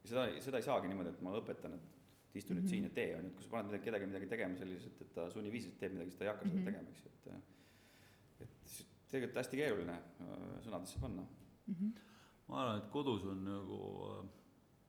[0.04, 2.70] seda, seda ei saagi niimoodi, et ma õpetan, et istu nüüd mm -hmm.
[2.70, 5.14] siin ja tee, on ju, et kui sa paned midagi, kedagi midagi tegema selliselt, et
[5.14, 6.58] ta sunniviisiliselt teeb midagi, siis ta ei hakka mm -hmm.
[6.58, 6.74] seda mhm.
[6.74, 7.40] tegema, eks ju, et äh,
[9.10, 11.74] tegelikult hästi keeruline äh, sõnadesse panna mm.
[11.74, 11.90] -hmm.
[12.48, 13.80] ma arvan, et kodus on nagu
[14.10, 14.20] äh,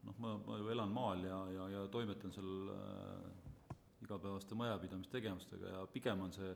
[0.10, 5.88] noh, ma, ma ju elan maal ja, ja, ja toimetan seal äh, igapäevaste majapidamistegevustega ja
[5.94, 6.56] pigem on see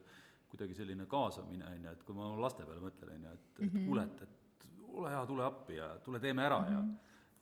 [0.50, 3.60] kuidagi selline kaasamine, on ju, et kui ma laste peale mõtlen, on ju, et, et
[3.60, 3.86] mm -hmm.
[3.86, 6.74] kuule, et, et ole hea, tule appi ja tule teeme ära mm -hmm.
[6.74, 6.96] ja mhm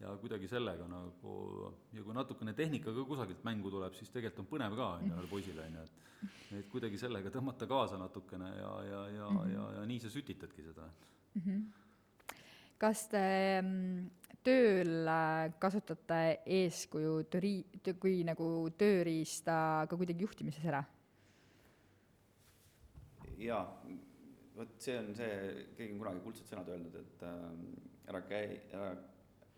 [0.04, 1.34] ja kuidagi sellega nagu
[1.96, 5.14] ja kui natukene tehnika ka kusagilt mängu tuleb, siis tegelikult on põnev ka, on ju,
[5.16, 6.04] ühele poisile, on ju, et
[6.60, 9.54] et kuidagi sellega tõmmata kaasa natukene ja, ja, ja mm, -hmm.
[9.54, 10.90] ja, ja nii sa sütitadki seda
[11.36, 11.42] mm.
[11.42, 11.64] -hmm.
[12.78, 14.10] kas te mm,
[14.44, 17.66] tööl äh, kasutate eeskuju töri-,
[18.00, 20.84] kui nagu tööriista ka kuidagi juhtimises ära?
[23.38, 23.66] jaa,
[24.56, 27.50] vot see on see, keegi on kunagi kuldsed sõnad öelnud, et äh,
[28.08, 28.94] ära käi, ära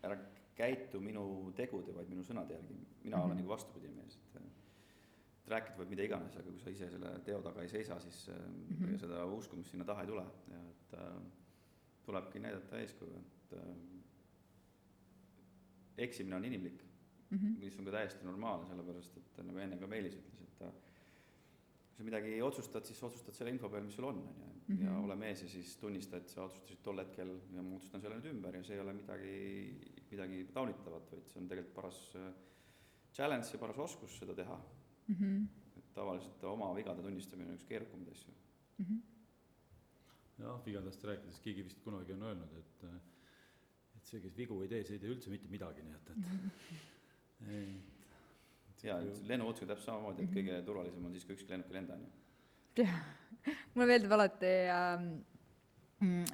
[0.06, 0.18] ära
[0.56, 3.24] käitu minu tegude, vaid minu sõnade järgi, mina mm -hmm.
[3.26, 4.36] olen nagu vastupidine mees, et
[5.46, 8.28] et rääkida võib mida iganes, aga kui sa ise selle teo taga ei seisa, siis
[8.28, 8.98] mm -hmm.
[8.98, 11.22] seda uskumust sinna taha ei tule ja et äh,
[12.06, 13.76] tulebki näidata eeskuju, et äh,
[15.98, 16.82] eksimine on inimlik
[17.30, 17.58] mm, -hmm.
[17.58, 20.72] mis on ka täiesti normaalne, sellepärast et nagu enne ka Meelis ütles, et äh,
[21.96, 24.92] kui sa midagi otsustad, siis otsustad selle info peal, mis sul on, on ju, ja
[25.00, 28.28] ole mees ja siis tunnista, et sa otsustasid tol hetkel ja ma otsustan selle nüüd
[28.34, 29.38] ümber ja see ei ole midagi,
[30.10, 32.28] midagi taunitavat, vaid see on tegelikult paras äh,
[33.16, 35.16] challenge ja paras oskus seda teha mm.
[35.16, 35.48] -hmm.
[35.80, 38.84] et tavaliselt oma vigade tunnistamine on üks keerukamaid asju mm.
[38.84, 39.00] -hmm.
[40.44, 42.88] jah, vigadest rääkides keegi vist kunagi on öelnud, et
[43.96, 47.50] et see, kes vigu ei tee, see ei tee üldse mitte midagi, nii et, et
[47.56, 47.95] ei
[48.86, 52.06] jaa, lennuotsusega täpselt samamoodi, et kõige turvalisem on siis, kui ükski lennuk ei lenda, on
[52.06, 52.86] ju
[53.74, 55.06] mulle meeldib alati ähm,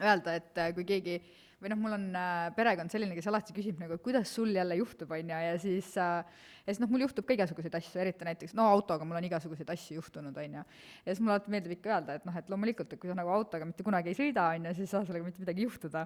[0.02, 1.20] öelda, et äh, kui keegi
[1.62, 4.76] või noh, mul on äh, perekond selline, kes alati küsib nagu, et kuidas sul jälle
[4.80, 8.26] juhtub, on ju, ja siis äh, ja siis noh, mul juhtub ka igasuguseid asju, eriti
[8.26, 10.62] näiteks no autoga mul on igasuguseid asju juhtunud, on ju.
[10.62, 13.32] ja siis mulle alati meeldib ikka öelda, et noh, et loomulikult, et kui sa nagu
[13.34, 16.04] autoga mitte kunagi ei sõida, on ju, siis ei saa sellega mitte midagi juhtuda.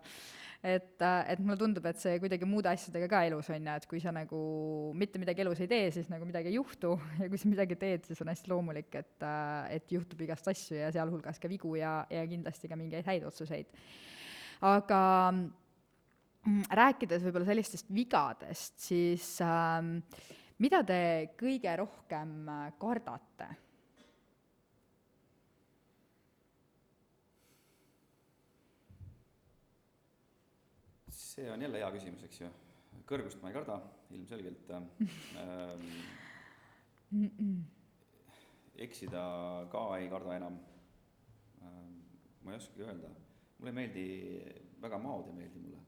[0.63, 3.89] et, äh, et mulle tundub, et see kuidagi muude asjadega ka elus, on ju, et
[3.91, 4.41] kui sa nagu
[4.97, 8.09] mitte midagi elus ei tee, siis nagu midagi ei juhtu ja kui sa midagi teed,
[8.09, 9.29] siis on hästi loomulik, et,
[9.77, 13.69] et juhtub igast asju ja sealhulgas ka vigu ja, ja kindlasti ka mingeid häid otsuseid
[14.65, 15.01] aga
[15.33, 19.99] mm, rääkides võib-olla sellistest vigadest, siis ähm,
[20.63, 21.01] mida te
[21.39, 23.53] kõige rohkem äh, kardate?
[31.37, 32.49] see on jälle hea küsimus, eks ju.
[33.05, 33.77] kõrgust ma ei karda,
[34.17, 35.83] ilmselgelt ähm,.
[38.81, 39.23] eksida
[39.73, 40.57] ka ei karda enam
[41.61, 42.01] ähm,.
[42.41, 43.13] ma ei oskagi öelda
[43.59, 44.07] mulle ei meeldi,
[44.83, 45.83] väga maod ei meeldi mulle.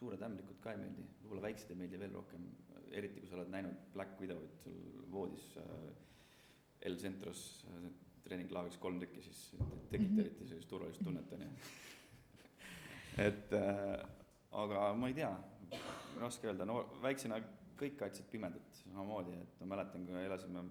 [0.00, 2.44] suured ämblikud ka ei meeldi, võib-olla väiksed ei meeldi veel rohkem,
[2.96, 4.78] eriti kui sa oled näinud Black Widowit sul
[5.12, 5.90] voodis äh,
[6.88, 7.90] El Centros äh,
[8.24, 9.42] treeninglaagris kolm tükki, siis
[9.90, 10.20] tekitab mhm.
[10.24, 11.50] eriti sellist turvalist tunnet, on ju.
[13.28, 14.06] et äh,
[14.62, 15.32] aga ma ei tea,
[16.20, 17.40] raske öelda, no väiksena
[17.80, 20.64] kõik kaitsesid pimedat samamoodi, et ma mäletan, kui elasime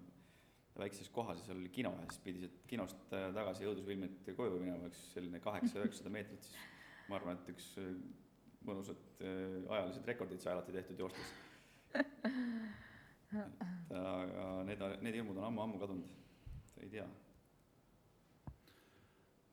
[0.80, 4.60] väikses kohas ja seal oli kino ja siis pidi sealt kinost äh, tagasi jõudlusfilmide koju
[4.62, 6.58] minema, üks selline kaheksa-üheksasada meetrit, siis
[7.10, 7.90] ma arvan, et üks äh,
[8.68, 11.34] mõnusad äh, ajalised rekordid sai alati tehtud joostes.
[13.30, 16.10] et aga need, need hirmud on ammu-ammu kadunud,
[16.84, 17.08] ei tea.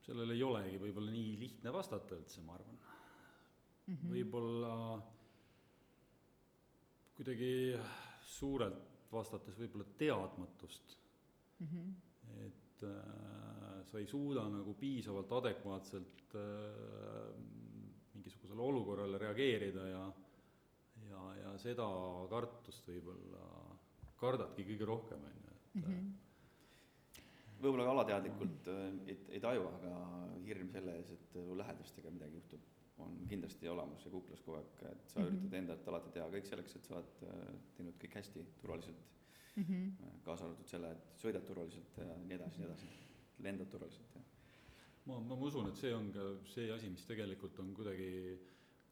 [0.07, 4.11] sellele ei olegi võib-olla nii lihtne vastata üldse, ma arvan mm -hmm..
[4.13, 4.73] võib-olla
[7.17, 7.51] kuidagi
[8.21, 10.97] suurelt vastates võib-olla teadmatust
[11.59, 11.67] mm.
[11.67, 11.93] -hmm.
[12.45, 17.33] et äh, sa ei suuda nagu piisavalt adekvaatselt äh,
[18.13, 20.05] mingisugusele olukorrale reageerida ja
[21.09, 21.87] ja, ja seda
[22.29, 23.43] kartust võib-olla
[24.17, 26.15] kardadki kõige rohkem, on ju, et mm -hmm
[27.61, 29.93] võib-olla ka alateadlikult äh, ei, ei taju, aga
[30.45, 32.65] hirm selle ees, et lähedastega midagi juhtub,
[33.03, 35.29] on kindlasti olemas ja kuklas kogu aeg, et sa mm -hmm.
[35.29, 39.16] üritad endalt alati teha kõik selleks, et sa oled äh, teinud kõik hästi, turvaliselt
[39.57, 40.19] mm, -hmm.
[40.25, 42.91] kaasa arvatud selle, et sõidad turvaliselt ja nii edasi, nii edasi,
[43.47, 44.21] lendad turvaliselt ja.
[45.05, 48.11] ma, ma usun, et see on ka see asi, mis tegelikult on kuidagi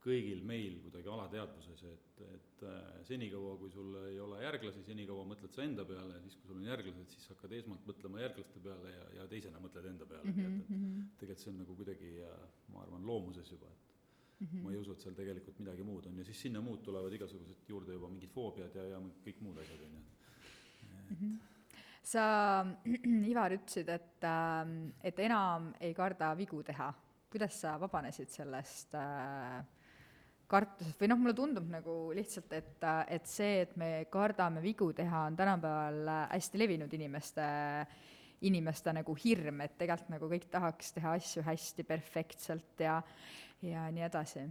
[0.05, 5.55] kõigil meil kuidagi alateadvuses, et, et äh, senikaua, kui sul ei ole järglasi, senikaua mõtled
[5.55, 8.91] sa enda peale ja siis, kui sul on järglased, siis hakkad esmalt mõtlema järglaste peale
[8.93, 10.53] ja, ja teisena mõtled enda peale mm, -hmm.
[10.53, 11.09] nii et, et mhm.
[11.21, 12.45] tegelikult see on nagu kuidagi, äh,
[12.75, 13.91] ma arvan, loomuses juba, et
[14.35, 14.63] Mm -hmm.
[14.63, 17.69] ma ei usu, et seal tegelikult midagi muud on ja siis sinna muud tulevad igasugused
[17.69, 20.01] juurde juba mingid foobiad ja, ja kõik muud asjad, on ju.
[22.05, 22.25] Sa,
[23.31, 26.93] Ivar, ütlesid, et, ähm, et enam ei karda vigu teha.
[27.35, 29.57] kuidas sa vabanesid sellest äh,
[30.47, 35.25] kartusest või noh, mulle tundub nagu lihtsalt, et, et see, et me kardame vigu teha,
[35.27, 37.47] on tänapäeval hästi levinud inimeste,
[38.47, 43.01] inimeste nagu hirm, et tegelikult nagu kõik tahaks teha asju hästi perfektselt ja,
[43.65, 44.45] ja nii edasi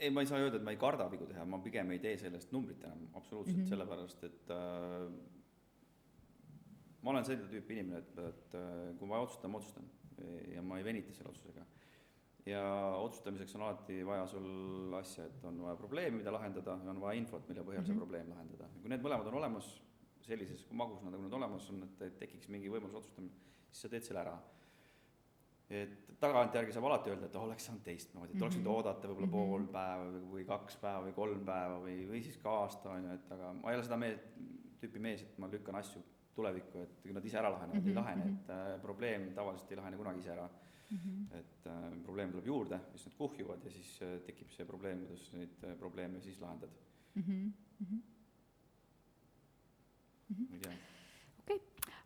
[0.00, 2.16] ei, ma ei saa öelda, et ma ei karda vigu teha, ma pigem ei tee
[2.20, 3.72] sellest numbrit enam absoluutselt mm, -hmm.
[3.74, 5.10] sellepärast et äh,
[7.02, 9.90] ma olen selline tüüpi inimene, et, et äh, kui ma otsustan, ma otsustan
[10.54, 11.66] ja ma ei venita selle otsusega.
[12.46, 12.62] ja
[12.96, 17.48] otsustamiseks on alati vaja sul asja, et on vaja probleemi, mida lahendada, on vaja infot,
[17.48, 17.86] mille põhjal mm -hmm.
[17.86, 18.00] see mhm.
[18.04, 18.68] probleem lahendada.
[18.82, 19.82] kui need mõlemad on olemas,
[20.20, 23.32] sellises magusana, nagu nad olemas on, et tekiks mingi võimalus otsustamine,
[23.70, 24.38] siis sa teed selle ära
[25.70, 28.76] et tagantjärgi saab alati öelda, et oh, oleks saanud teistmoodi, et oleks võinud -hmm.
[28.76, 29.50] oodata võib-olla mm -hmm.
[29.50, 30.04] pool päeva
[30.34, 33.52] või, kaks päeva või kolm päeva või, või siis ka aasta, on ju, et aga
[33.52, 34.26] ma ei ole seda meelt,
[34.80, 36.02] tüüpi mees, et ma lükkan asju
[36.34, 37.88] tulevikku, et kui nad ise ära lahenevad mm, -hmm.
[37.88, 38.74] ei mhm, lahene, et mhm.
[38.74, 40.48] äh, probleem tavaliselt ei lahene kunagi ise ära
[40.90, 40.98] mm.
[40.98, 41.38] -hmm.
[41.38, 45.32] et äh, probleem tuleb juurde, siis nad kuhjuvad ja siis äh, tekib see probleem, kuidas
[45.32, 46.70] neid äh, probleeme siis lahendad
[47.14, 47.22] mm.
[47.22, 47.52] -hmm.
[47.80, 48.00] Mm -hmm.
[50.50, 50.72] ma ei tea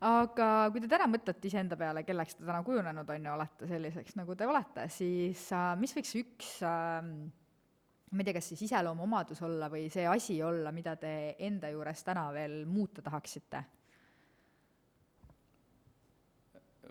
[0.04, 4.18] aga kui te täna mõtlete iseenda peale, kelleks te täna kujunenud on ja olete selliseks,
[4.20, 7.00] nagu te olete, siis äh, mis võiks üks äh,
[8.14, 12.04] ma ei tea, kas siis iseloomuomadus olla või see asi olla, mida te enda juures
[12.06, 13.64] täna veel muuta tahaksite?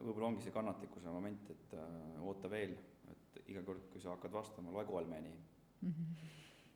[0.04, 2.74] võib-olla ongi see kannatlikkuse moment, et äh, oota veel,
[3.14, 5.94] et iga kord, kui sa hakkad vastama, loe kolmeni mm.
[5.94, 6.26] -hmm.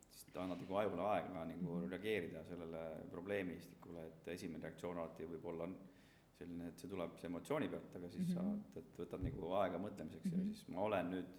[0.06, 1.90] siis ta annab nagu ajule aega nagu mm -hmm.
[1.90, 5.68] reageerida sellele probleemistikule, et esimene reaktsioon alati võib olla
[6.38, 8.62] selline, et see tuleb see emotsiooni pealt, aga siis mm -hmm.
[8.72, 10.38] sa, et võtad nagu aega mõtlemiseks mm -hmm.
[10.38, 10.54] ja mhm.
[10.54, 11.36] siis ma olen nüüd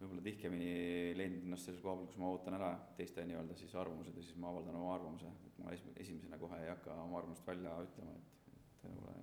[0.00, 0.70] võib-olla tihkemini
[1.16, 4.36] leidnud ennast selles koha peal, kus ma ootan ära teiste nii-öelda siis arvamused ja siis
[4.36, 8.16] ma avaldan oma arvamuse, et ma es-, esimesena kohe ei hakka oma arvamust välja ütlema,
[8.16, 9.16] et, et võib-olla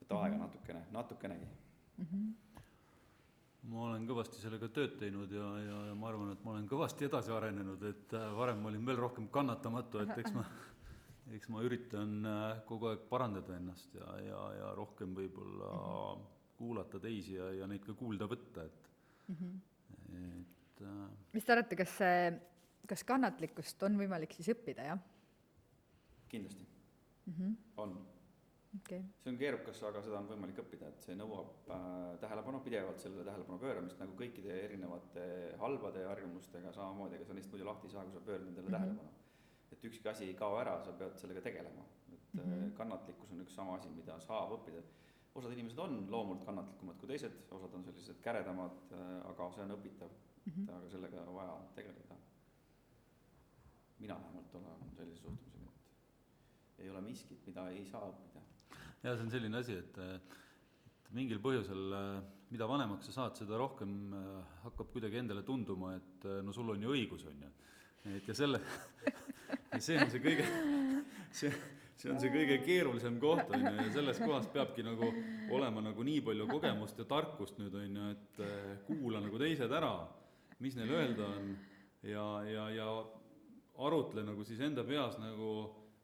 [0.00, 0.44] võta aega -hmm.
[0.46, 1.48] natukene, natukenegi
[1.98, 2.04] mm.
[2.04, 2.36] -hmm
[3.68, 7.08] ma olen kõvasti sellega tööd teinud ja, ja, ja ma arvan, et ma olen kõvasti
[7.08, 10.44] edasi arenenud, et äh, varem ma olin veel rohkem kannatamatu, et eks ma,
[11.36, 16.26] eks ma üritan äh, kogu aeg parandada ennast ja, ja, ja rohkem võib-olla mm -hmm.
[16.58, 18.90] kuulata teisi ja, ja neid ka kuulda võtta, et
[19.28, 20.40] mm, -hmm.
[20.40, 22.40] et äh, mis te arvate, kas see,
[22.88, 25.00] kas kannatlikkust on võimalik siis õppida, jah?
[26.28, 26.66] kindlasti
[27.26, 27.34] mm.
[27.34, 27.56] -hmm.
[27.76, 27.98] on
[28.80, 29.02] okay..
[29.22, 33.24] see on keerukas, aga seda on võimalik õppida, et see nõuab äh, tähelepanu, pidevalt sellele
[33.24, 38.04] tähelepanu pööramist, nagu kõikide erinevate halbade harjumustega samamoodi, ega sa neist muidu lahti ei saa,
[38.04, 38.78] kui sa pöörad nendele mm -hmm.
[38.78, 39.27] tähelepanu.
[39.72, 42.72] Et ükski asi ei kao ära, sa pead sellega tegelema, et mm -hmm.
[42.76, 44.82] kannatlikkus on üks sama asi, mida saab õppida.
[45.34, 49.70] osad inimesed on loomult kannatlikumad kui teised, osad on sellised käredamad, äh, aga see on
[49.70, 50.10] õpitav
[50.44, 50.76] mm, -hmm.
[50.76, 52.16] aga sellega on vaja tegeleda.
[53.98, 55.70] mina vähemalt olen sellise suhtumisega,
[56.68, 58.40] et ei ole miskit, mida ei saa õppida
[59.02, 59.98] jaa, see on selline asi, et,
[61.16, 61.94] mingil põhjusel,
[62.52, 64.28] mida vanemaks sa saad, seda rohkem äh,
[64.64, 67.50] hakkab kuidagi endale tunduma, et äh, no sul on ju õigus, on ju.
[68.06, 68.60] Et ja selle,
[69.78, 70.46] see on see kõige,
[71.34, 71.50] see,
[71.98, 75.10] see on see kõige keerulisem koht, on ju, ja selles kohas peabki nagu
[75.54, 79.72] olema nagu nii palju kogemust ja tarkust nüüd, on ju, et äh, kuula nagu teised
[79.80, 79.94] ära,
[80.64, 81.52] mis neil öelda on
[82.06, 82.88] ja, ja, ja
[83.86, 85.52] arutle nagu siis enda peas nagu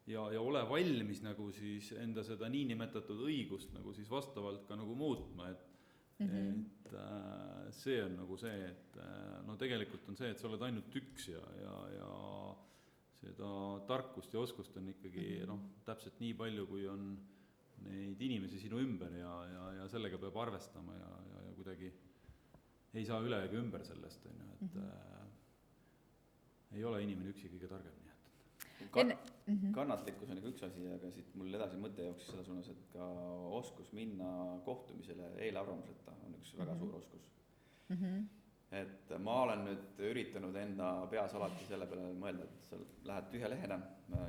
[0.06, 4.94] ja, ja ole valmis nagu siis enda seda niinimetatud õigust nagu siis vastavalt ka nagu
[4.98, 5.73] muutma, et
[6.18, 6.60] mm, -hmm.
[6.84, 10.62] et äh, see on nagu see, et äh, no tegelikult on see, et sa oled
[10.62, 12.10] ainult üks ja, ja, ja
[13.24, 13.50] seda
[13.88, 15.46] tarkust ja oskust on ikkagi mm -hmm.
[15.46, 17.18] noh, täpselt nii palju, kui on
[17.84, 21.92] neid inimesi sinu ümber ja, ja, ja sellega peab arvestama ja, ja, ja kuidagi
[22.94, 24.88] ei saa üle ega ümber sellest, on ju, et mm -hmm.
[24.88, 28.03] äh, ei ole inimene üksi kõige targem
[28.90, 29.16] ka-, enne
[29.46, 29.74] mm -hmm.
[29.74, 33.08] kannatlikkus on nagu üks asi, aga siit mul edasi mõte jooksis selles suunas, et ka
[33.60, 34.30] oskus minna
[34.64, 36.84] kohtumisele eelarvamuseta on üks väga mm -hmm.
[36.84, 37.30] suur oskus
[37.88, 37.96] mm.
[37.96, 38.24] -hmm.
[38.82, 42.76] et ma olen nüüd üritanud enda peas alati selle peale mõelda, et sa
[43.10, 43.80] lähed tühja lehena,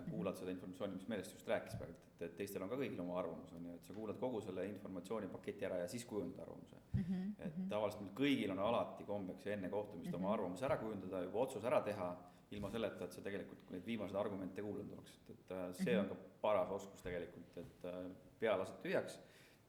[0.09, 3.17] kuulad seda informatsiooni, mis Meelis just rääkis praegu, et, et teistel on ka kõigil oma
[3.19, 7.01] arvamus, on ju, et sa kuulad kogu selle informatsioonipaketi ära ja siis kujundad arvamuse mm.
[7.01, 7.45] -hmm.
[7.45, 7.67] et mhm.
[7.69, 10.15] tavaliselt meil kõigil on alati kombeks enne kohtumist mm -hmm.
[10.15, 10.33] oma mhm.
[10.33, 12.15] arvamus ära kujundada, juba otsus ära teha
[12.55, 15.99] ilma selleta, et sa tegelikult neid viimaseid argumente kuulanud oleksid, et äh, see -hmm.
[16.03, 18.03] on ka paras oskus tegelikult, et äh,
[18.39, 19.19] pea lased tühjaks,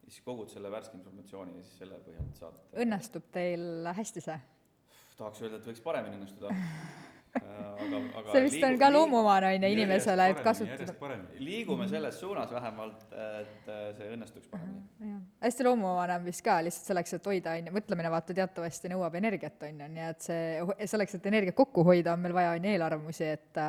[0.04, 2.60] siis kogud selle värske informatsiooni ja siis selle põhjalt saad.
[2.84, 4.40] õnnestub teil hästi see?
[5.16, 6.50] tahaks öelda, et võiks paremini õnnestuda
[7.36, 11.18] aga, aga see vist liigub, on ka loomuomane, on ju, inimesele, et kasutada.
[11.42, 13.04] liigume selles suunas vähemalt,
[13.42, 15.20] et see õnnestuks paremini.
[15.44, 19.18] hästi loomuomane on vist ka lihtsalt selleks, et hoida, on ju, mõtlemine vaata teatavasti nõuab
[19.20, 22.68] energiat, on ju, nii et see, selleks, et energiat kokku hoida, on meil vaja, on
[22.68, 23.62] ju, eelarvamusi, et,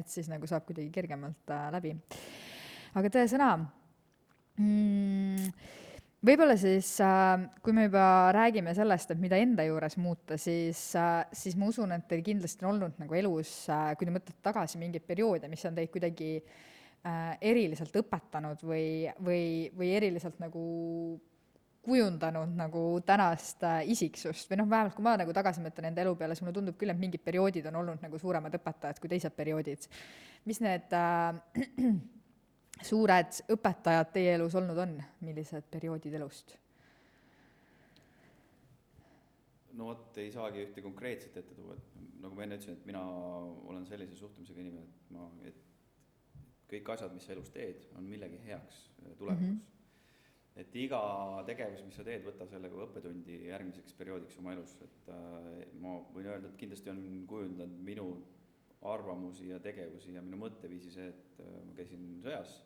[0.00, 1.94] et siis nagu saab kuidagi kergemalt äh, läbi.
[3.00, 3.52] aga tõesõna
[4.58, 5.52] mm,
[6.26, 8.04] võib-olla siis, äh, kui me juba
[8.36, 12.66] räägime sellest, et mida enda juures muuta, siis, äh, siis ma usun, et teil kindlasti
[12.66, 16.34] on olnud nagu elus, äh, kui te mõtlete tagasi mingeid perioode, mis on teid kuidagi
[17.40, 20.60] eriliselt õpetanud või, või, või eriliselt nagu
[21.80, 26.36] kujundanud nagu tänast isiksust või noh, vähemalt kui ma nagu tagasi mõtlen enda elu peale,
[26.36, 29.88] siis mulle tundub küll, et mingid perioodid on olnud nagu suuremad õpetajad kui teised perioodid.
[30.44, 31.40] mis need äh,
[32.86, 36.56] suured õpetajad teie elus olnud on, millised perioodid elust?
[39.78, 43.02] no vot, ei saagi ühte konkreetset ette tuua, et nagu ma enne ütlesin, et mina
[43.70, 45.60] olen sellise suhtumisega inimene, et ma, et
[46.70, 49.60] kõik asjad, mis sa elus teed, on millegi heaks äh, tulevikus mm.
[49.60, 50.58] -hmm.
[50.62, 51.00] et iga
[51.46, 55.96] tegevus, mis sa teed, võta selle kui õppetundi järgmiseks perioodiks oma elus, et äh, ma
[56.14, 58.10] võin öelda, et kindlasti on kujundanud minu
[58.90, 62.58] arvamusi ja tegevusi ja minu mõtteviisi see, et äh, ma käisin sõjas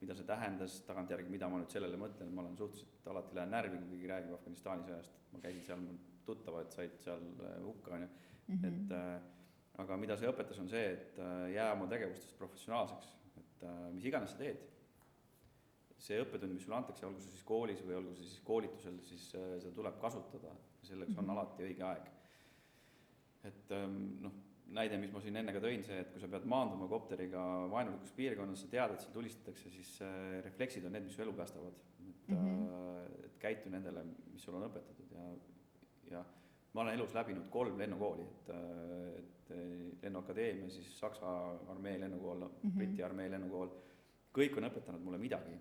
[0.00, 3.80] mida see tähendas, tagantjärgi, mida ma nüüd sellele mõtlen, ma olen suhteliselt, alati lähen närvi,
[3.80, 8.04] kui keegi räägib Afganistani sõjast, ma käisin seal, mul tuttavad said seal äh, hukka, on
[8.04, 8.08] ju,
[8.52, 8.64] mhm.
[8.70, 13.68] et äh, aga mida see õpetas, on see, et äh, jää oma tegevustes professionaalseks, et
[13.96, 14.64] mis iganes sa teed,
[16.06, 19.30] see õppetund, mis sulle antakse, olgu see siis koolis või olgu see siis koolitusel, siis
[19.32, 20.52] seda tuleb kasutada,
[20.84, 21.32] selleks on -hmm.
[21.32, 22.10] alati õige aeg.
[23.46, 24.34] et ähm, noh
[24.74, 28.14] näide, mis ma siin enne ka tõin, see, et kui sa pead maanduma kopteriga vaenulikus
[28.16, 31.76] piirkonnas, sa tead, et sind tulistatakse, siis äh, refleksid on need, mis su elu päästavad.
[32.26, 33.24] et mm, -hmm.
[33.26, 34.02] et käitu nendele,
[34.32, 35.26] mis sulle on õpetatud ja,
[36.10, 36.24] ja
[36.72, 41.26] ma olen elus läbinud kolm lennukooli, et, äh, et lennuakadeemia, siis Saksa
[41.68, 42.76] armee lennukool mm, -hmm.
[42.76, 43.68] Briti armee lennukool,
[44.34, 45.58] kõik on õpetanud mulle midagi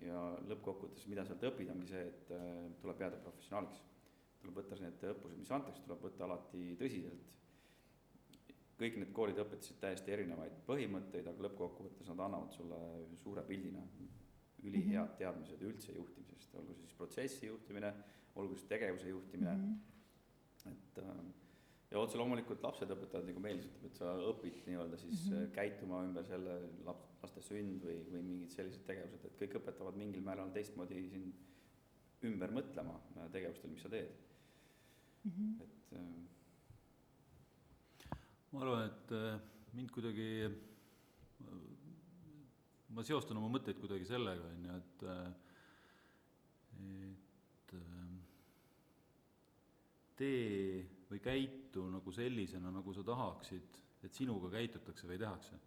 [0.00, 2.28] ja lõppkokkuvõttes, mida sealt õpid, ongi see, et
[2.80, 3.82] tuleb jääda professionaaliks.
[4.40, 7.36] tuleb võtta need õppused, mis antakse, tuleb võtta alati tõsiselt
[8.80, 12.80] kõik need koolid õpetasid täiesti erinevaid põhimõtteid, aga lõppkokkuvõttes nad annavad sulle
[13.22, 13.84] suure pildina.
[14.66, 17.92] ülihead teadmised üldse juhtimisest, olgu see siis protsessi juhtimine,
[18.34, 19.74] olgu siis tegevuse juhtimine mm,
[20.64, 20.70] -hmm.
[20.72, 21.20] et äh,
[21.90, 25.50] ja otse loomulikult lapsed õpetavad, nagu Meelis ütleb, et sa õpid nii-öelda siis mm -hmm.
[25.54, 26.56] käituma ümber selle
[26.88, 31.34] lap-, laste sünd või, või mingid sellised tegevused, et kõik õpetavad mingil määral teistmoodi sind
[32.24, 34.10] ümber mõtlema äh, tegevustel, mis sa teed
[35.24, 35.30] mm.
[35.30, 35.62] -hmm.
[35.62, 36.35] et äh,
[38.52, 39.12] ma arvan, et
[39.76, 40.28] mind kuidagi
[42.96, 45.02] ma seostan oma mõtteid kuidagi sellega, on ju, et,
[46.86, 47.74] et
[50.16, 55.58] tee või käitu nagu sellisena, nagu sa tahaksid, et sinuga käitutakse või tehakse.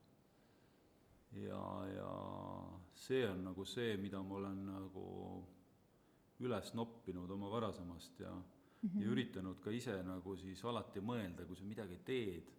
[1.43, 1.61] ja,
[1.93, 2.11] ja
[2.97, 5.05] see on nagu see, mida ma olen nagu
[6.39, 8.43] üles noppinud oma varasemast ja mm,
[8.81, 9.01] -hmm.
[9.01, 12.49] ja üritanud ka ise nagu siis alati mõelda, kui sa midagi teed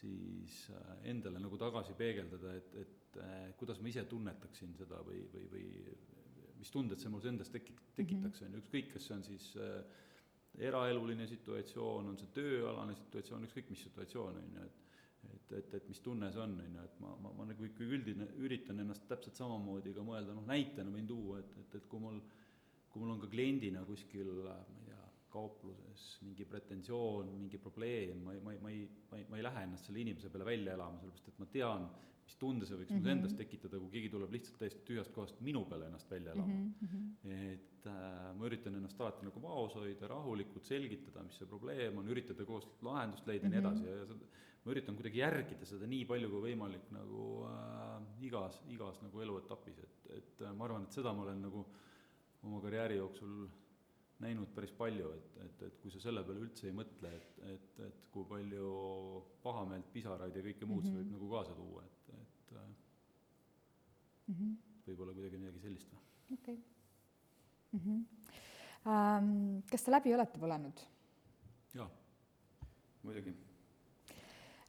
[0.00, 5.22] siis äh, endale nagu tagasi peegeldada, et, et äh, kuidas ma ise tunnetaksin seda või,
[5.32, 5.66] või, või
[6.60, 9.76] mis tunded see mul endas teki-, tekitaks, on ju, ükskõik, kas see on siis äh,
[10.68, 14.82] eraeluline situatsioon, on see tööalane situatsioon, ükskõik mis situatsioon, on ju, et
[15.32, 17.96] et, et, et mis tunne see on, on ju, et ma, ma, ma nagu ikkagi
[17.96, 22.02] üldine, üritan ennast täpselt samamoodi ka mõelda, noh näitena võin tuua, et, et, et kui
[22.02, 22.18] mul,
[22.92, 24.93] kui mul on ka kliendina kuskil, ma ei tea,
[25.34, 29.46] kaupluses mingi pretensioon, mingi probleem, ma ei, ma ei, ma ei, ma ei, ma ei
[29.46, 31.88] lähe ennast selle inimese peale välja elama, sellepärast et ma tean,
[32.24, 33.04] mis tunde see võiks mm -hmm.
[33.04, 36.54] mul endas tekitada, kui keegi tuleb lihtsalt täiesti tühjast kohast minu peale ennast välja elama
[36.54, 36.70] mm.
[36.84, 37.34] -hmm.
[37.52, 42.08] et äh, ma üritan ennast alati nagu vaos hoida, rahulikult selgitada, mis see probleem on,
[42.08, 43.60] üritada koos lahendust leida ja mm -hmm.
[43.60, 44.30] nii edasi ja, ja seda,
[44.64, 49.78] ma üritan kuidagi järgida seda nii palju kui võimalik nagu äh, igas, igas nagu eluetapis,
[49.78, 51.66] et, et äh, ma arvan, et seda ma olen nagu
[52.44, 53.48] oma karjääri jooksul
[54.24, 57.82] näinud päris palju, et, et, et kui sa selle peale üldse ei mõtle, et, et,
[57.88, 58.70] et kui palju
[59.44, 60.90] pahameelt, pisaraid ja kõike muud mm -hmm.
[60.90, 61.16] see võib mhm.
[61.18, 62.34] nagu kaasa tuua, et, et
[64.26, 64.56] mm -hmm.
[64.86, 66.02] võib-olla kuidagi midagi sellist või?
[66.32, 66.62] okei okay.
[67.72, 67.80] mm.
[67.80, 68.04] -hmm.
[68.84, 70.80] Um, kas te läbi olete põlenud?
[71.74, 71.88] jaa.
[73.02, 73.32] muidugi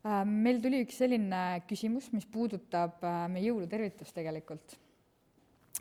[0.04, 0.30] um,.
[0.46, 4.78] meil tuli üks selline küsimus, mis puudutab uh, meie jõulutervitust tegelikult.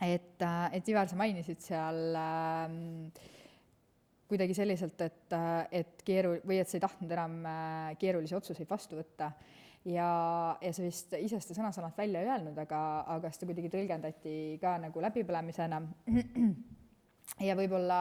[0.02, 3.32] et uh,, et Ivar, sa mainisid seal uh,
[4.28, 5.36] kuidagi selliselt, et,
[5.72, 9.32] et keeru- või et sa ei tahtnud enam äh, keerulisi otsuseid vastu võtta.
[9.84, 10.08] ja,
[10.60, 12.80] ja sa vist ise seda sõna-sõnalt välja ei öelnud, aga,
[13.16, 15.82] aga seda kuidagi tõlgendati ka nagu läbipõlemisena.
[17.48, 18.00] ja võib-olla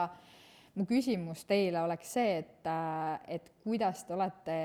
[0.76, 2.70] mu küsimus teile oleks see, et,
[3.28, 4.58] et kuidas te olete,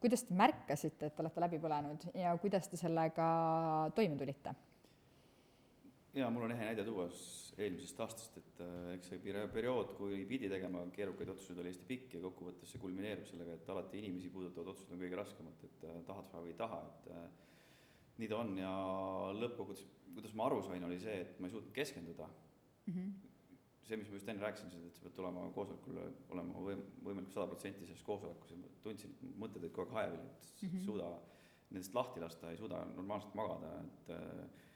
[0.00, 3.30] kuidas te märkasite, et te olete läbi põlenud ja kuidas te sellega
[3.96, 4.54] toime tulite?
[6.14, 7.06] Jaa, mul on ehe näide tuua
[7.60, 12.16] eelmisest aastast, et äh, eks see periood, kui pidi tegema keerukaid otsuseid, oli hästi pikk
[12.16, 15.98] ja kokkuvõttes see kulmineerub sellega, et alati inimesi puudutavad otsused on kõige raskemad, et äh,
[16.08, 17.26] tahad või ei taha, et äh,
[18.20, 18.74] nii ta on ja
[19.38, 22.94] lõppkokkuvõttes, kuidas ma aru sain, oli see, et ma ei suutnud keskenduda mm.
[22.94, 23.12] -hmm.
[23.86, 27.50] see, mis ma just enne rääkisin, et sa pead tulema koosolekule, olema võim-, võimalikult sada
[27.52, 30.84] protsenti selles koosolekus ja ma tundsin, et mõtted olid kogu aeg hajevil, et mm -hmm.
[30.88, 31.12] suuda
[31.70, 34.68] nendest lahti lasta, ei suuda normaalselt magada, et äh,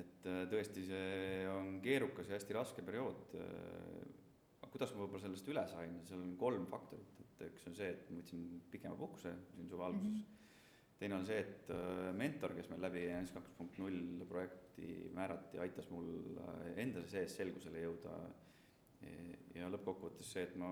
[0.00, 3.34] et äh, tõesti, see on keerukas ja hästi raske periood.
[3.40, 4.06] Äh,
[4.60, 7.90] aga kuidas ma võib-olla sellest üle sain, seal on kolm faktorit, et üks on see,
[7.92, 10.24] et ma võtsin pikema puhkuse siin suve alguses mm.
[10.24, 10.96] -hmm.
[11.00, 15.60] teine on see, et äh, mentor, kes meil läbi NS kaks punkt null projekti määrati,
[15.62, 16.08] aitas mul
[16.76, 18.18] enda sees selgusele jõuda.
[19.54, 20.68] ja lõppkokkuvõttes see, et ma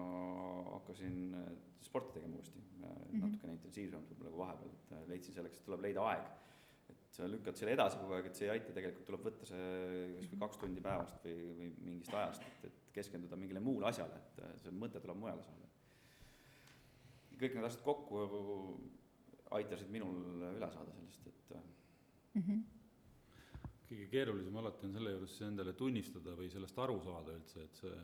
[0.73, 1.37] hakkasin
[1.85, 3.21] sporti tegema uuesti mm -hmm.
[3.21, 6.33] natukene intensiivsemalt võib-olla kui vahepeal, et leidsin selleks, et tuleb leida aeg
[7.15, 9.67] sa lükkad selle edasi kogu aeg, et see ei aita, tegelikult tuleb võtta see
[10.17, 14.19] kas või kaks tundi päevast või, või mingist ajast, et, et keskenduda mingile muule asjale,
[14.19, 15.71] et see mõte tuleb mujale saada.
[17.39, 18.25] kõik need asjad kokku
[19.59, 22.43] aitasid minul üle saada sellest, et mm.
[22.43, 22.61] -hmm.
[23.91, 27.97] kõige keerulisem alati on selle juures endale tunnistada või sellest aru saada üldse, et see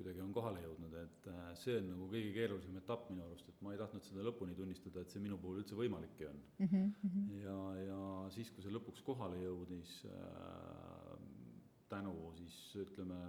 [0.00, 3.60] kuidagi on kohale jõudnud, et äh, see on nagu kõige keerulisem etapp minu arust, et
[3.64, 6.72] ma ei tahtnud seda lõpuni tunnistada, et see minu puhul üldse võimalikki on mm.
[6.72, 7.28] -hmm.
[7.42, 8.00] ja, ja
[8.34, 11.14] siis, kui see lõpuks kohale jõudis äh,,
[11.92, 13.20] tänu siis ütleme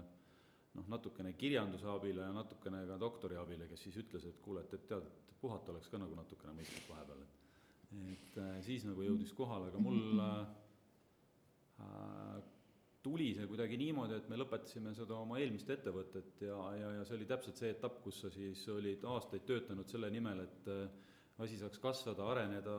[0.77, 4.73] noh, natukene kirjanduse abile ja natukene ka doktori abile, kes siis ütles, et kuule, et,
[4.73, 7.39] et tead, et puhata oleks ka nagu natukene mõistlik vahepeal, et
[7.91, 10.45] et äh, siis nagu jõudis kohale, aga mul äh,
[13.03, 17.17] tuli see kuidagi niimoodi, et me lõpetasime seda oma eelmist ettevõtet ja, ja, ja see
[17.17, 20.83] oli täpselt see etapp, kus sa siis olid aastaid töötanud selle nimel, et äh,
[21.41, 22.75] asi saaks kasvada, areneda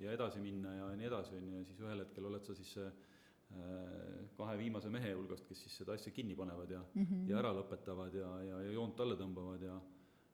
[0.00, 2.74] ja edasi minna ja nii edasi, on ju, ja siis ühel hetkel oled sa siis
[2.78, 7.30] see äh, kahe viimase mehe hulgast, kes siis seda asja kinni panevad ja mm, -hmm.
[7.30, 9.78] ja ära lõpetavad ja, ja, ja joont alla tõmbavad ja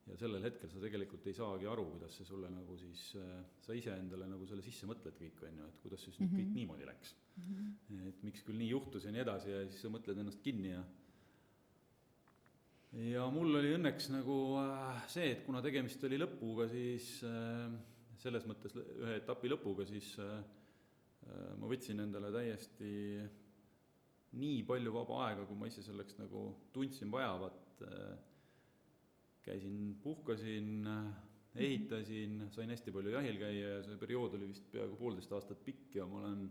[0.07, 3.09] ja sellel hetkel sa tegelikult ei saagi aru, kuidas see sulle nagu siis,
[3.65, 6.45] sa iseendale nagu selle sisse mõtled kõik, on ju, et kuidas siis nüüd mm -hmm.
[6.45, 7.57] kõik niimoodi läks mm.
[7.57, 8.07] -hmm.
[8.09, 10.85] et miks küll nii juhtus ja nii edasi ja siis sa mõtled ennast kinni ja
[12.97, 17.67] ja mul oli õnneks nagu äh, see, et kuna tegemist oli lõpuga, siis äh,
[18.23, 20.39] selles mõttes ühe etapi lõpuga, siis äh,
[21.59, 22.93] ma võtsin endale täiesti
[24.37, 27.83] nii palju vaba aega, kui ma ise selleks nagu tundsin vajavat
[29.47, 30.89] käisin, puhkasin,
[31.55, 36.01] ehitasin, sain hästi palju jahil käia ja see periood oli vist peaaegu poolteist aastat pikk
[36.01, 36.49] ja ma olen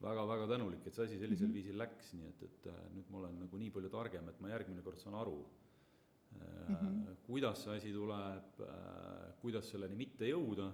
[0.00, 1.58] väga-väga tänulik, et see asi sellisel mm -hmm.
[1.58, 4.52] viisil läks, nii et, et äh, nüüd ma olen nagu nii palju targem, et ma
[4.54, 7.16] järgmine kord saan aru mm, -hmm.
[7.26, 10.70] kuidas see asi tuleb, äh, kuidas selleni mitte jõuda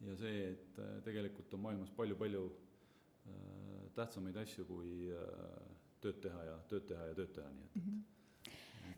[0.00, 2.50] ja see, et tegelikult on maailmas palju-palju
[3.94, 4.90] tähtsamaid asju, kui
[6.00, 8.02] tööd teha ja tööd teha ja tööd teha, nii et, et mm -hmm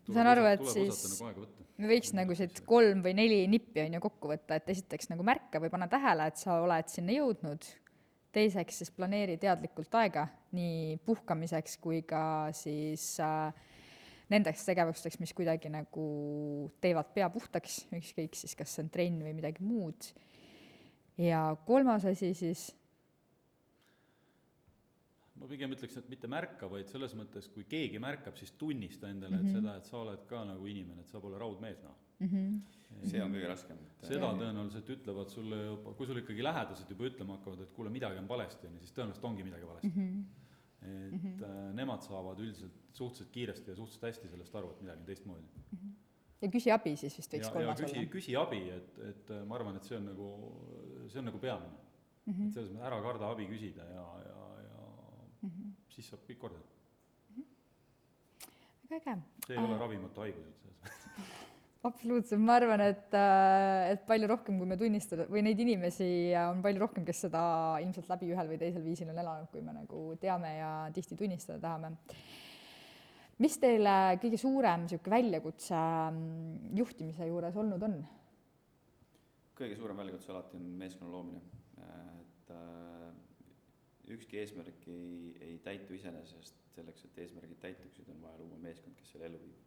[0.07, 1.47] ma saan aru, et siis nagu
[1.77, 5.25] me võiks nagu siit kolm või neli nippi on ju kokku võtta, et esiteks nagu
[5.25, 7.67] märka või pane tähele, et sa oled sinna jõudnud,
[8.33, 10.27] teiseks siis planeeri teadlikult aega
[10.57, 12.21] nii puhkamiseks kui ka
[12.55, 13.51] siis äh,
[14.33, 16.07] nendeks tegevusteks, mis kuidagi nagu
[16.83, 20.11] teevad pea puhtaks, ükskõik siis, kas see on trenn või midagi muud.
[21.17, 22.69] ja kolmas asi siis
[25.39, 29.37] ma pigem ütleks, et mitte märka, vaid selles mõttes, kui keegi märkab, siis tunnista endale
[29.37, 29.49] mm, -hmm.
[29.49, 29.61] et mhm.
[29.61, 32.27] seda, et sa oled ka nagu inimene, et sa pole raudmees, noh mm.
[32.27, 33.05] -hmm.
[33.11, 33.77] see on kõige raskem.
[34.01, 38.19] seda tõenäoliselt ütlevad sulle juba, kui sul ikkagi lähedased juba ütlema hakkavad, et kuule, midagi
[38.23, 40.09] on valesti, on ju, siis tõenäoliselt ongi midagi valesti mm.
[40.09, 40.25] -hmm.
[40.81, 41.43] et mm -hmm.
[41.43, 45.41] äh, nemad saavad üldiselt suhteliselt kiiresti ja suhteliselt hästi sellest aru, et midagi on teistmoodi
[45.41, 45.77] mm.
[45.77, 45.95] -hmm
[46.41, 48.05] ja küsi abi siis vist võiks kolmas olla.
[48.13, 50.27] küsi abi, et, et ma arvan, et see on nagu,
[51.09, 51.77] see on nagu peamine
[52.25, 52.33] mm.
[52.33, 52.47] -hmm.
[52.47, 54.36] et selles mõttes ära karda abi küsida ja, ja.
[55.97, 57.41] Siis saab kõik korda mm.
[57.41, 57.49] -hmm.
[58.93, 59.21] väga äge.
[59.47, 59.69] see ei äh...
[59.69, 60.67] ole ravimatu haigus üldse
[61.87, 66.09] absoluutselt, ma arvan, et, äh, et palju rohkem, kui me tunnistada või neid inimesi
[66.41, 67.41] on palju rohkem, kes seda
[67.83, 71.59] ilmselt läbi ühel või teisel viisil on elanud, kui me nagu teame ja tihti tunnistada
[71.63, 71.95] tahame.
[73.39, 75.81] mis teile kõige suurem niisugune väljakutse
[76.11, 77.99] mm, juhtimise juures olnud on?
[79.57, 81.41] kõige suurem väljakutse alati on meeskonna loomine,
[82.21, 82.96] et äh,
[84.15, 89.11] ükski eesmärk ei, ei täitu iseenesest, selleks, et eesmärgid täituksid, on vaja luua meeskond, kes
[89.13, 89.63] selle ellu viib.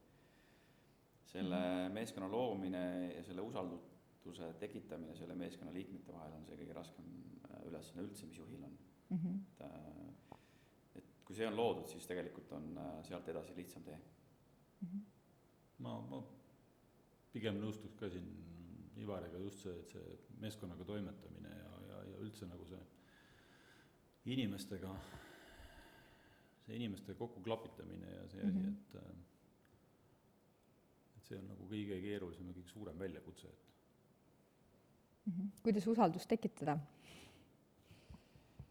[1.30, 1.92] selle mm -hmm.
[1.92, 7.04] meeskonna loomine ja selle usalduse tekitamine selle meeskonna liikmete vahel on see kõige raskem
[7.50, 8.78] äh, ülesanne üldse, mis juhil on
[9.10, 9.16] mm.
[9.16, 9.38] -hmm.
[9.38, 10.38] et, äh,
[10.94, 14.88] et kui see on loodud, siis tegelikult on äh, sealt edasi lihtsam tee mm.
[14.88, 15.00] -hmm.
[15.78, 16.22] ma, ma
[17.32, 18.46] pigem nõustuks ka siin
[18.96, 22.80] Ivariga just see, et see meeskonnaga toimetamine ja, ja, ja üldse nagu see
[24.24, 24.94] inimestega,
[26.66, 28.68] see inimeste kokkuklapitamine ja see asi mm, -hmm.
[28.68, 29.16] et äh,
[31.16, 33.74] et see on nagu kõige keerulisem ja kõige suurem väljakutse, et
[35.24, 35.32] mm.
[35.32, 35.48] -hmm.
[35.62, 36.78] kuidas usaldust tekitada?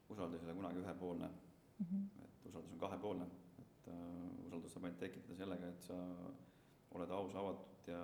[0.10, 2.24] usaldus ei ole kunagi ühepoolne mm, -hmm.
[2.24, 3.26] et usaldus on kahepoolne,
[3.60, 5.98] et uh, usaldust saab ainult tekitada sellega, et sa
[6.92, 8.00] oled aus, avatud ja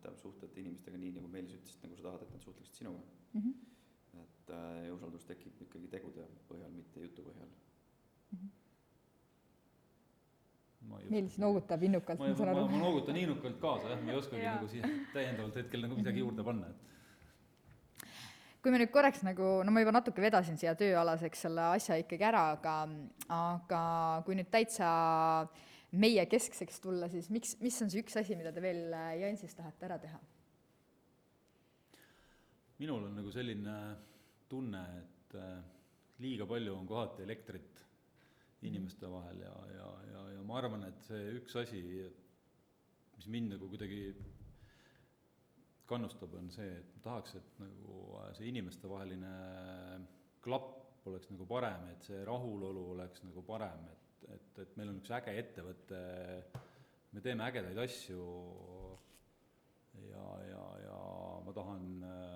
[0.00, 3.40] tähendab, suhtled inimestega nii, nagu Meelis ütles, nagu sa tahad, et nad suhtleksid sinuga mm.
[3.40, 3.70] -hmm
[4.50, 8.38] et äh, usaldus tekib ikkagi tegude põhjal, mitte jutu põhjal mm.
[8.38, 8.56] -hmm.
[11.10, 12.68] Meelis noogutab innukalt, ma saan aru.
[12.68, 16.44] ma noogutan innukalt kaasa jah, ma ei oskagi nagu siia täiendavalt hetkel nagu midagi juurde
[16.44, 16.78] panna, et
[18.62, 22.24] kui me nüüd korraks nagu, no ma juba natuke vedasin siia tööalaseks selle asja ikkagi
[22.24, 22.74] ära, aga,
[23.36, 23.82] aga
[24.26, 24.90] kui nüüd täitsa
[25.92, 29.86] meie keskseks tulla, siis miks, mis on see üks asi, mida te veel Jansis tahate
[29.86, 30.20] ära teha?
[32.80, 33.76] minul on nagu selline
[34.50, 35.60] tunne, et äh,
[36.20, 37.84] liiga palju on kohati elektrit
[38.66, 41.80] inimeste vahel ja, ja, ja, ja ma arvan, et see üks asi,
[43.16, 44.02] mis mind nagu kuidagi
[45.90, 49.32] kannustab, on see, et ma tahaks, et nagu äh, see inimestevaheline
[50.44, 55.00] klapp oleks nagu parem, et see rahulolu oleks nagu parem, et, et, et meil on
[55.00, 56.02] üks äge ettevõte,
[57.10, 58.26] me teeme ägedaid asju.
[60.10, 60.98] Ja, ja, ja
[61.44, 62.29] ma tahan äh,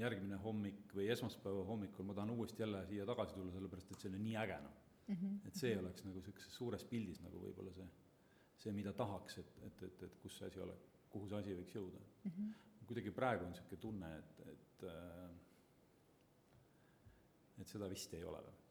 [0.00, 4.12] järgmine hommik või esmaspäeva hommikul ma tahan uuesti jälle siia tagasi tulla, sellepärast et see
[4.12, 4.74] on nii äge, noh
[5.06, 5.14] mm.
[5.14, 5.38] -hmm.
[5.48, 7.88] et see oleks nagu niisuguses suures pildis nagu võib-olla see,
[8.58, 10.76] see, mida tahaks, et, et, et, et kus see asi ole,
[11.10, 12.30] kuhu see asi võiks jõuda mm.
[12.30, 12.52] -hmm.
[12.86, 15.34] kuidagi praegu on niisugune tunne, et, et äh,
[17.60, 18.65] et seda vist ei ole veel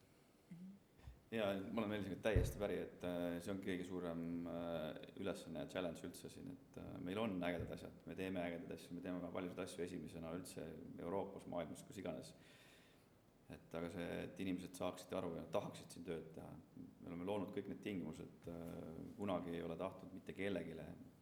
[1.36, 4.21] jaa, ma olen Meelisega täiesti päri, et äh, see ongi kõige suurem
[4.51, 4.83] äh,
[5.21, 8.95] ülesanne ja challenge üldse siin, et äh, meil on ägedad asjad, me teeme ägedaid asju,
[8.95, 10.65] me teeme väga paljusid asju esimesena üldse
[11.03, 12.33] Euroopas, maailmas, kus iganes.
[13.53, 16.53] et aga see, et inimesed saaksid aru ja tahaksid siin tööd teha.
[16.75, 18.47] me oleme loonud kõik need tingimused,
[19.19, 20.73] kunagi ei ole tahtnud mitte kellelegi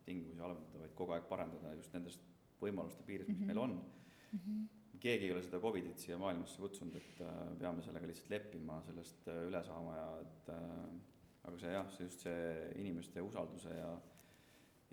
[0.06, 2.24] tingimusi halvendada, vaid kogu aeg parandada just nendest
[2.62, 3.48] võimaluste piires, mis mm -hmm.
[3.48, 4.40] meil on mm.
[4.40, 4.83] -hmm.
[5.04, 9.28] Keegi ei ole seda Covidit siia maailmasse kutsunud, et äh, peame sellega lihtsalt leppima, sellest
[9.32, 10.66] äh, üle saama ja et äh,
[11.50, 12.50] aga see jah, see just see
[12.80, 13.94] inimeste usalduse ja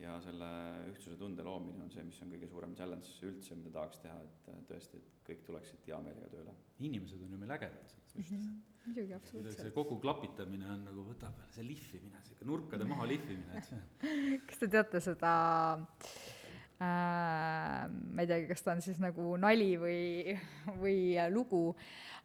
[0.00, 0.46] ja selle
[0.88, 4.46] ühtsuse tunde loomine on see, mis on kõige suurem challenge üldse, mida tahaks teha, et
[4.70, 6.54] tõesti, et kõik tuleksid hea meelega tööle.
[6.88, 7.96] inimesed on ju meil ägedad.
[8.16, 8.50] -hmm
[8.86, 9.60] muidugi, absoluutselt.
[9.60, 13.80] see kogu klapitamine on nagu võtab see lihvimine, sihuke nurkade maha lihvimine, et see.
[14.48, 15.32] kas te teate seda
[15.76, 16.39] äh,,
[16.80, 20.36] ma ei teagi, kas ta on siis nagu nali või,
[20.80, 21.00] või
[21.32, 21.74] lugu,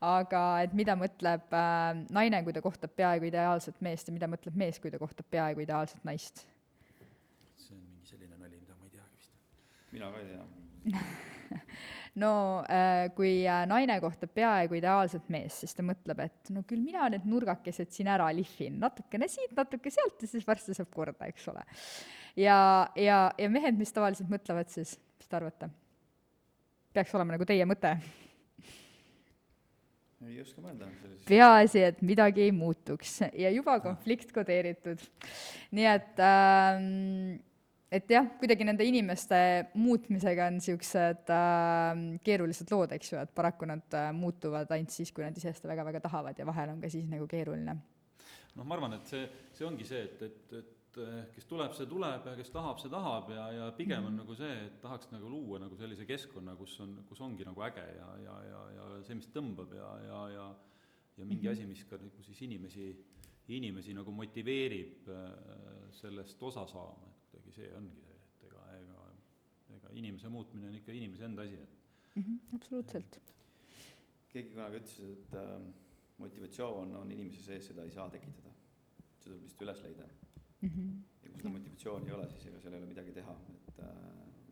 [0.06, 4.58] aga et mida mõtleb äh, naine, kui ta kohtab peaaegu ideaalset meest ja mida mõtleb
[4.60, 6.46] mees, kui ta kohtab peaaegu ideaalset naist?
[7.60, 9.36] see on mingi selline nali, mida ma ei teagi vist.
[9.96, 10.44] mina ka ei tea
[12.24, 12.32] no
[12.72, 17.10] äh, kui äh, naine kohtab peaaegu ideaalset meest, siis ta mõtleb, et no küll mina
[17.12, 21.50] need nurgakesed siin ära lihvin, natukene siit, natuke sealt ja siis varsti saab korda, eks
[21.52, 21.66] ole.
[22.36, 22.60] Ja,
[22.96, 25.72] ja, ja mehed, mis tavaliselt mõtlevad siis, mis te arvate?
[26.96, 27.98] peaks olema nagu teie mõte
[30.26, 30.88] ei oska mõelda
[31.28, 35.02] peaasi, et midagi ei muutuks ja juba konflikt kodeeritud.
[35.76, 37.36] nii et ähm,
[37.96, 39.38] et jah, kuidagi nende inimeste
[39.78, 45.14] muutmisega on niisugused äh, keerulised lood, eks ju, et paraku nad äh, muutuvad ainult siis,
[45.16, 47.78] kui nad ise seda väga-väga tahavad ja vahel on ka siis nagu keeruline.
[48.56, 51.88] noh, ma arvan, et see, see ongi see, et, et, et äh, kes tuleb, see
[51.90, 54.08] tuleb ja kes tahab, see tahab ja, ja pigem mm -hmm.
[54.08, 57.62] on nagu see, et tahaks nagu luua nagu sellise keskkonna, kus on, kus ongi nagu
[57.62, 60.56] äge ja, ja, ja, ja see, mis tõmbab ja, ja, ja
[61.18, 61.58] ja mingi mm -hmm.
[61.58, 63.06] asi, mis ka nagu siis inimesi,
[63.48, 69.08] inimesi nagu motiveerib äh, sellest osa saama, et kuidagi see ongi see, et ega, ega,
[69.78, 71.78] ega inimese muutmine on ikka inimese enda asi, et
[72.16, 72.22] mm.
[72.22, 73.22] -hmm, absoluutselt.
[74.30, 75.62] keegi kunagi ütles, et äh,
[76.18, 78.50] motivatsioon on inimese sees, seda ei saa tekitada.
[79.20, 80.25] see tuleb lihtsalt üles leida
[80.62, 80.70] mm.
[80.70, 80.92] -hmm.
[81.24, 83.96] ja kui seda motivatsiooni ei ole, siis ega seal ei ole midagi teha, et äh,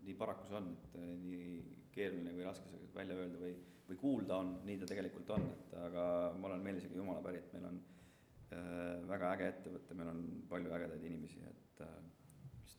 [0.03, 1.47] nii paraku see on, et äh, nii
[1.93, 3.53] keeruline või raske see välja öelda või,
[3.89, 6.05] või kuulda on, nii ta tegelikult on, et aga
[6.39, 10.73] ma olen Meelisega jumala päri, et meil on äh, väga äge ettevõte, meil on palju
[10.79, 11.95] ägedaid inimesi, et äh,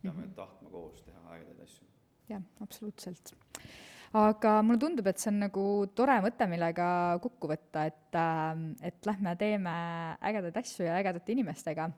[0.02, 0.36] peame mm -hmm.
[0.36, 1.86] tahtma koos teha ägedaid asju.
[2.28, 3.34] jah, absoluutselt.
[4.12, 9.06] aga mulle tundub, et see on nagu tore mõte, millega kokku võtta, et, äh, et
[9.06, 9.74] lähme teeme
[10.20, 11.90] ägedaid asju ja ägedate inimestega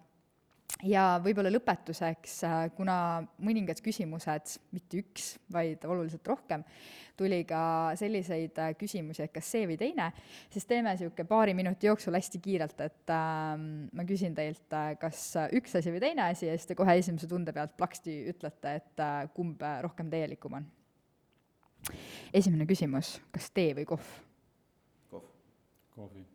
[0.84, 2.98] ja võib-olla lõpetuseks, äh, kuna
[3.40, 6.64] mõningad küsimused, mitte üks, vaid oluliselt rohkem,
[7.16, 7.60] tuli ka
[7.96, 10.10] selliseid äh, küsimusi, et kas see või teine,
[10.52, 15.22] siis teeme niisugune paari minuti jooksul hästi kiirelt, et äh, ma küsin teilt äh,, kas
[15.56, 19.04] üks asi või teine asi ja siis te kohe esimese tunde pealt plaksti ütlete, et
[19.04, 20.70] äh, kumb rohkem teelikum on.
[22.34, 24.14] esimene küsimus, kas tee või kohv?
[25.10, 25.28] kohv.
[25.96, 26.26] kohvi.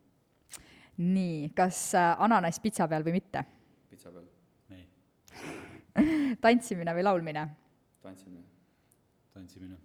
[0.98, 3.46] nii, kas äh, ananass pitsa peal või mitte?
[3.92, 4.31] pitsa peal.
[6.44, 7.46] tantsimine või laulmine?
[8.02, 8.44] tantsimine.
[9.34, 9.78] tantsimine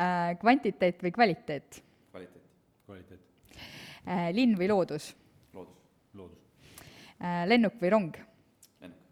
[0.00, 0.36] äh,.
[0.40, 1.82] kvantiteet või kvaliteet?
[2.10, 2.48] kvaliteet.
[2.86, 3.20] kvaliteet
[4.06, 4.30] äh,.
[4.36, 5.12] linn või loodus?
[5.54, 5.76] loodus.
[6.14, 6.38] loodus
[7.20, 7.44] äh,.
[7.48, 8.18] lennuk või rong?
[8.80, 9.02] lennuk.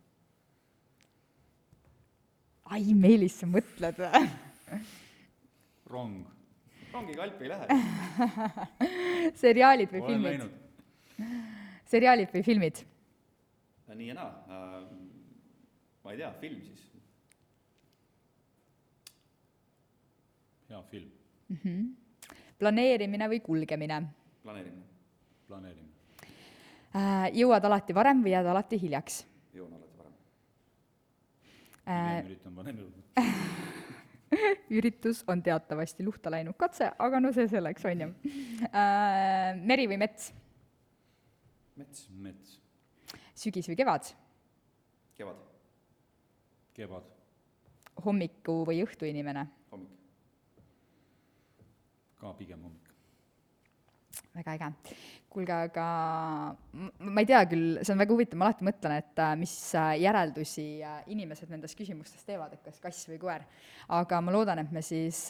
[2.72, 4.24] ai, Meelis, sa mõtled või?
[5.94, 6.24] rong.
[6.94, 7.80] rongiga Alpi ei lähe
[9.44, 10.60] seriaalid või olen filmid?
[11.90, 12.84] seriaalid või filmid?
[13.94, 14.93] nii ja naa äh,,
[16.05, 16.82] ma ei tea, film siis.
[20.68, 21.11] hea film.
[21.48, 21.57] mm.
[21.64, 22.36] -hmm.
[22.59, 24.02] planeerimine või kulgemine
[24.42, 24.84] planeerimine.
[25.48, 25.92] planeerimine.
[26.94, 27.30] äh,?
[27.32, 29.24] jõuad alati varem või jääd alati hiljaks
[29.55, 30.14] jõuan alati varem.
[31.86, 32.24] äh,?
[32.26, 33.24] üritan varem jõuda.
[34.78, 38.11] üritus on teatavasti luhta läinud katse, aga no see selleks, on ju
[38.72, 39.55] äh,.
[39.62, 40.32] meri või mets?
[41.76, 42.61] mets, mets.
[43.34, 44.14] sügis või kevad?
[45.14, 45.53] kevad,
[46.74, 47.10] kevad.
[48.05, 49.46] hommiku või õhtu inimene?
[49.70, 49.92] hommik.
[52.18, 52.90] ka pigem hommik.
[54.34, 54.70] väga äge.
[55.34, 55.84] kuulge, aga
[56.74, 59.94] ma ei tea küll, see on väga huvitav, ma alati mõtlen, et äh, mis äh,
[60.02, 63.46] järeldusi äh, inimesed nendest küsimustest teevad, et kas kass või koer.
[63.94, 65.26] aga ma loodan, et me siis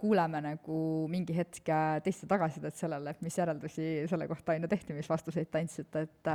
[0.00, 0.80] kuuleme nagu
[1.10, 1.70] mingi hetk
[2.06, 6.32] teiste tagasisidet sellele, et mis järeldusi selle kohta ju tehti, mis vastuseid te andsite, et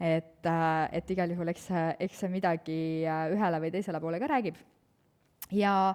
[0.00, 1.68] et, äh, et igal juhul eks
[2.02, 4.58] eks see midagi äh, ühele või teisele poole ka räägib.
[5.50, 5.94] ja,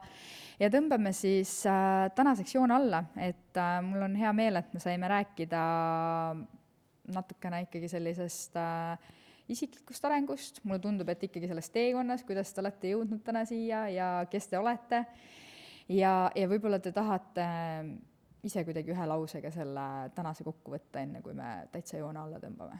[0.59, 5.07] ja tõmbame siis äh, tänaseks joone alla, et mul on hea meel, et me saime
[5.11, 5.65] rääkida
[7.13, 9.09] natukene ikkagi sellisest äh,
[9.49, 14.09] isiklikust arengust, mulle tundub, et ikkagi sellest teekonnast, kuidas te olete jõudnud täna siia ja
[14.29, 15.03] kes te olete.
[15.89, 17.47] ja, ja võib-olla te tahate
[18.45, 22.79] ise kuidagi ühe lausega selle tänase kokku võtta, enne kui me täitsa joone alla tõmbame?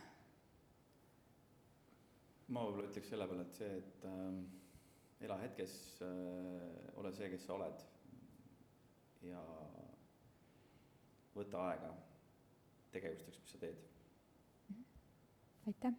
[2.49, 5.73] Ma võib-olla ütleks selle peale, et see, et äh, ela hetkes
[6.05, 7.83] äh,, ole see, kes sa oled
[9.27, 9.41] ja
[11.35, 11.91] võta aega
[12.93, 13.81] tegevusteks, mis sa teed.
[15.69, 15.97] aitäh!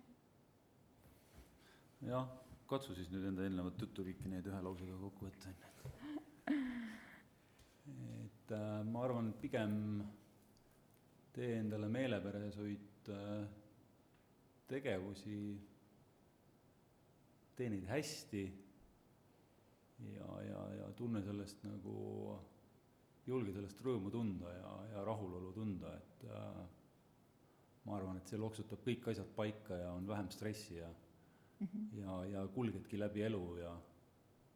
[2.08, 2.26] jah,
[2.70, 5.64] katsu siis nüüd enda eelnevat juttu kõiki neid ühe lausega kokku võtta, on ju.
[8.24, 9.74] et äh, ma arvan, et pigem
[11.36, 13.44] tee endale meelepäraseid äh,
[14.70, 15.38] tegevusi,
[17.60, 18.42] tee neid hästi
[20.14, 21.94] ja, ja, ja tunne sellest nagu,
[23.28, 26.62] julge sellest rõõmu tunda ja, ja rahulolu tunda, et äh,
[27.84, 31.98] ma arvan, et see loksutab kõik asjad paika ja on vähem stressi ja mm -hmm.
[32.00, 33.74] ja, ja kulgedki läbi elu ja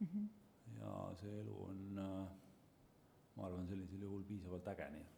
[0.00, 0.28] mm, -hmm.
[0.80, 2.28] ja see elu on äh,,
[3.36, 5.13] ma arvan, sellisel juhul piisavalt äge, nii et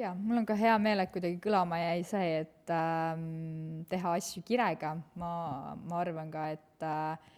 [0.00, 4.42] jaa, mul on ka hea meel, et kuidagi kõlama jäi see, et ähm, teha asju
[4.46, 5.32] kirega, ma,
[5.76, 7.30] ma arvan ka, et äh,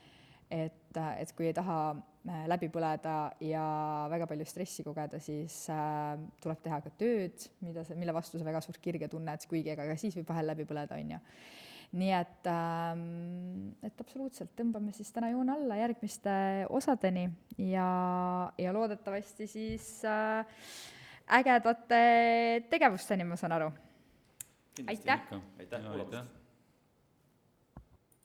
[0.53, 3.65] et, et kui ei taha äh, läbi põleda ja
[4.13, 8.47] väga palju stressi kogeda, siis äh, tuleb teha ka tööd, mida sa, mille vastu sa
[8.47, 11.21] väga suurt kirge tunned, kuigi ega ka siis võib vahel läbi põleda, on ju.
[11.93, 16.33] Nii et ähm,, et absoluutselt, tõmbame siis täna joone alla järgmiste
[16.73, 17.27] osadeni
[17.61, 17.89] ja,
[18.57, 20.65] ja loodetavasti siis äh,
[21.31, 22.03] ägedate
[22.71, 23.73] tegevusteni, ma saan aru.
[24.87, 25.21] aitäh!
[25.59, 26.42] aitäh kuulamast!